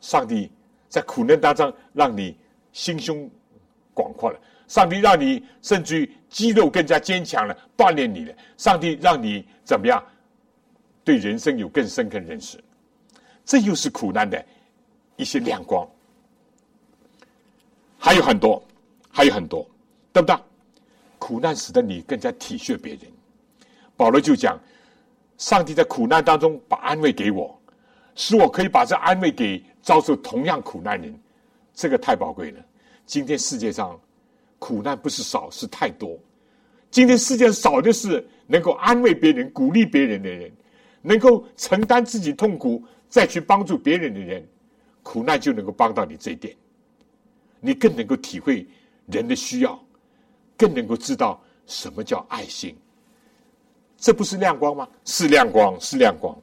[0.00, 0.50] 上帝
[0.88, 2.36] 在苦难当中让你
[2.72, 3.30] 心胸
[3.96, 4.38] 广阔了，
[4.68, 10.04] 上帝让你甚至于肌肉更加坚强了，锻炼你了，上帝让你怎么样？
[11.02, 12.62] 对人生有更深刻的认识，
[13.44, 14.44] 这又是苦难的
[15.16, 15.88] 一些亮光，
[17.98, 18.62] 还有很多，
[19.10, 19.66] 还有很多，
[20.12, 20.36] 对不对？
[21.18, 23.02] 苦难使得你更加体恤别人。
[23.96, 24.60] 保罗就讲，
[25.38, 27.58] 上帝在苦难当中把安慰给我，
[28.14, 31.18] 使我可以把这安慰给遭受同样苦难人，
[31.72, 32.60] 这个太宝贵了。
[33.06, 33.98] 今天世界上
[34.58, 36.18] 苦难不是少，是太多。
[36.90, 40.52] 今天世界上少的是能够安慰别人、鼓励别人的人。
[41.02, 44.44] 能够承担自己痛苦，再去帮助别人的人，
[45.04, 46.56] 苦难就能够帮到你这一点。
[47.60, 48.66] 你更能够体会
[49.06, 49.80] 人的需要，
[50.56, 52.76] 更能够知道什么叫爱心。
[53.96, 54.88] 这不是亮光吗？
[55.04, 56.36] 是亮光，是亮光。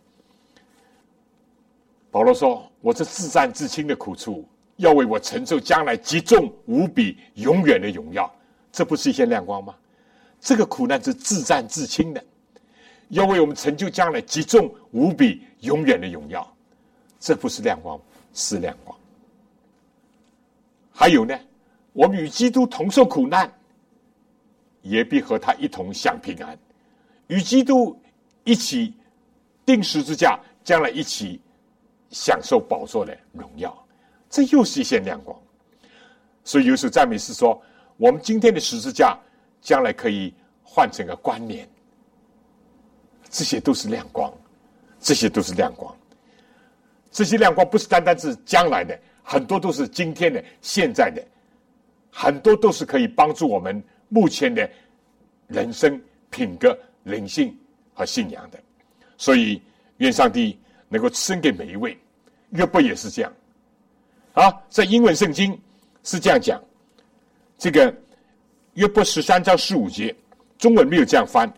[2.10, 4.48] 保罗说：“我这自战自清的苦处，
[4.78, 8.34] 要为我承受将来极重无比、永远的荣耀。”
[8.72, 9.76] 这不是一些亮光吗？
[10.42, 12.24] 这个苦难是自战自清的。
[13.10, 16.56] 要为我们成就将来极重无比、永远的荣耀，
[17.20, 18.00] 这不是亮光，
[18.34, 18.98] 是亮光。
[20.92, 21.40] 还有呢，
[21.92, 23.54] 我们与基督同受苦难，
[24.82, 26.56] 也必和他一同享平安；
[27.28, 27.96] 与基督
[28.44, 28.94] 一起
[29.64, 31.40] 钉十字架，将来一起
[32.10, 33.83] 享受宝座的荣耀。
[34.34, 35.40] 这又是一线亮光。
[36.44, 37.62] 所以有时赞美诗说
[37.98, 39.16] ：“我们今天的十字架，
[39.62, 41.70] 将来可以换成个冠冕。”
[43.30, 44.34] 这些都是亮光，
[45.00, 45.96] 这些都是亮光。
[47.12, 51.24] 这些亮光不是单单是将来的，很多都是今天的、现在的，
[52.10, 54.68] 很多都是可以帮助我们目前的
[55.46, 57.56] 人生品格、人性
[57.94, 58.60] 和信仰的。
[59.16, 59.62] 所以，
[59.98, 60.60] 愿上帝
[60.90, 61.96] 能够赐给每一位。
[62.50, 63.32] 约伯也是这样。
[64.34, 65.60] 啊，在英文圣经
[66.04, 66.62] 是这样讲，
[67.58, 67.94] 这个
[68.74, 70.16] 约伯十三章十五节，
[70.58, 71.52] 中文没有这样翻。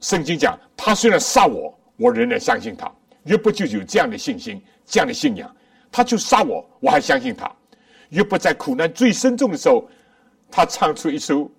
[0.00, 2.90] 圣经讲，他虽然杀我，我仍然相信他。
[3.24, 5.50] 约伯就有这样的信心，这样的信仰。
[5.90, 7.50] 他就杀我，我还相信他。
[8.10, 9.88] 约伯在苦难最深重的时候，
[10.50, 11.50] 他唱出一首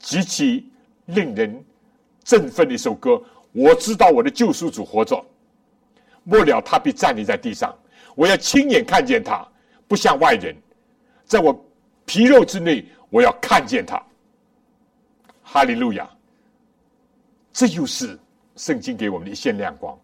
[0.00, 0.68] 极其
[1.06, 1.64] 令人
[2.24, 3.22] 振奋的一首歌。
[3.52, 5.24] 我知道我的救赎主活着，
[6.24, 7.72] 末了他必站立在地上。
[8.16, 9.46] 我要亲眼看见他，
[9.92, 10.56] 不像外人，
[11.26, 11.54] 在我
[12.06, 14.02] 皮肉之内，我要看见他。
[15.42, 16.08] 哈利路亚。
[17.52, 18.18] 这又是
[18.56, 19.94] 圣经给我们的一线亮光。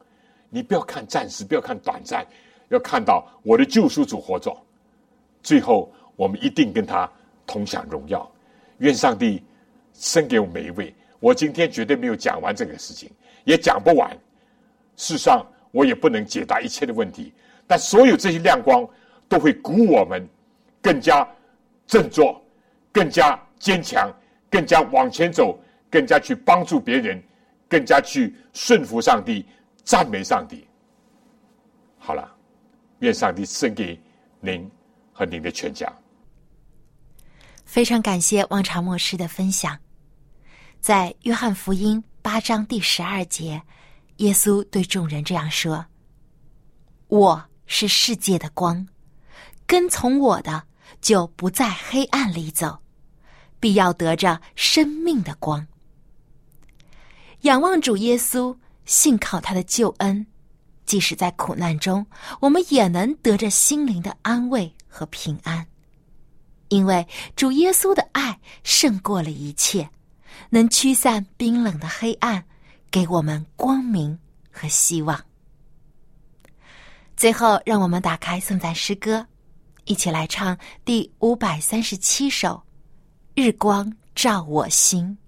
[0.51, 2.23] 你不要看暂时，不要看短暂，
[2.69, 4.55] 要看到我的救赎主活着。
[5.43, 7.11] 最后，我们一定跟他
[7.47, 8.31] 同享荣耀。
[8.81, 9.43] 愿上帝
[9.95, 10.95] 生给我们每一位。
[11.19, 13.11] 我今天绝对没有讲完这个事情，
[13.45, 14.11] 也讲不完。
[14.97, 17.33] 事实上，我也不能解答一切的问题。
[17.67, 18.87] 但所有这些亮光
[19.29, 20.29] 都会鼓舞我们
[20.83, 21.27] 更加
[21.87, 22.43] 振作、
[22.93, 24.13] 更加坚强、
[24.51, 25.59] 更加往前走、
[25.91, 27.23] 更加去帮助别人。
[27.71, 29.45] 更加去顺服上帝，
[29.85, 30.67] 赞美上帝。
[31.99, 32.35] 好了，
[33.01, 34.01] 愿上帝赐给
[34.41, 34.67] 您
[35.13, 35.87] 和您的全家。
[37.67, 39.79] 非常感谢望潮牧师的分享。
[40.81, 43.61] 在约翰福音八章第十二节，
[44.17, 45.85] 耶稣对众人这样说
[47.09, 48.89] ：“我是世界的光，
[49.69, 50.65] 跟从我的
[51.01, 52.81] 就不在黑暗里走，
[53.61, 55.65] 必要得着生命的光。”
[57.43, 60.27] 仰望主耶稣，信靠他的救恩，
[60.87, 62.05] 即使在苦难中，
[62.41, 65.65] 我们也能得着心灵的安慰和平安，
[66.69, 67.07] 因为
[67.37, 69.89] 主耶稣的爱胜过了一切，
[70.51, 72.43] 能驱散冰冷的黑暗，
[72.91, 74.19] 给我们光明
[74.51, 75.23] 和希望。
[77.17, 79.27] 最后，让我们打开颂赞诗歌，
[79.89, 82.63] 一起来唱第五百三十七首
[83.43, 85.19] 《日光照我心》。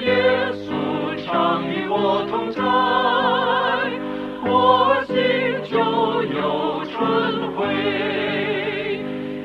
[0.00, 2.62] 耶稣常与我同在
[4.44, 5.14] 我心
[5.64, 5.78] 就
[6.22, 6.96] 有春
[7.56, 7.58] 晖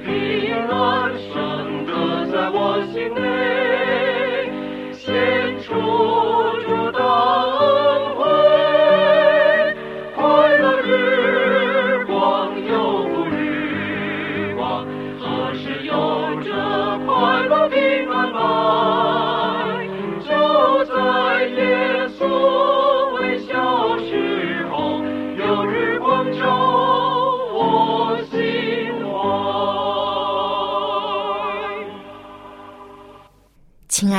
[0.05, 3.42] 平安生德在我心内。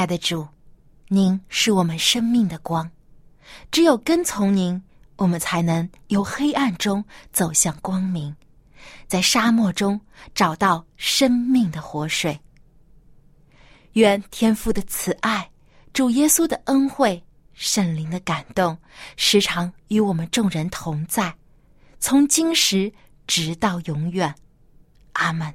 [0.04, 0.46] 爱的主，
[1.08, 2.90] 您是我们生命的光，
[3.70, 4.82] 只有跟从您，
[5.16, 7.02] 我们才能由黑暗中
[7.32, 8.36] 走向光明，
[9.06, 9.98] 在沙漠中
[10.34, 12.38] 找到生命的活水。
[13.94, 15.50] 愿天父的慈爱、
[15.94, 17.24] 主耶稣的恩惠、
[17.54, 18.76] 圣灵的感动，
[19.16, 21.34] 时常与我们众人同在，
[21.98, 22.92] 从今时
[23.26, 24.34] 直到永远。
[25.14, 25.54] 阿门。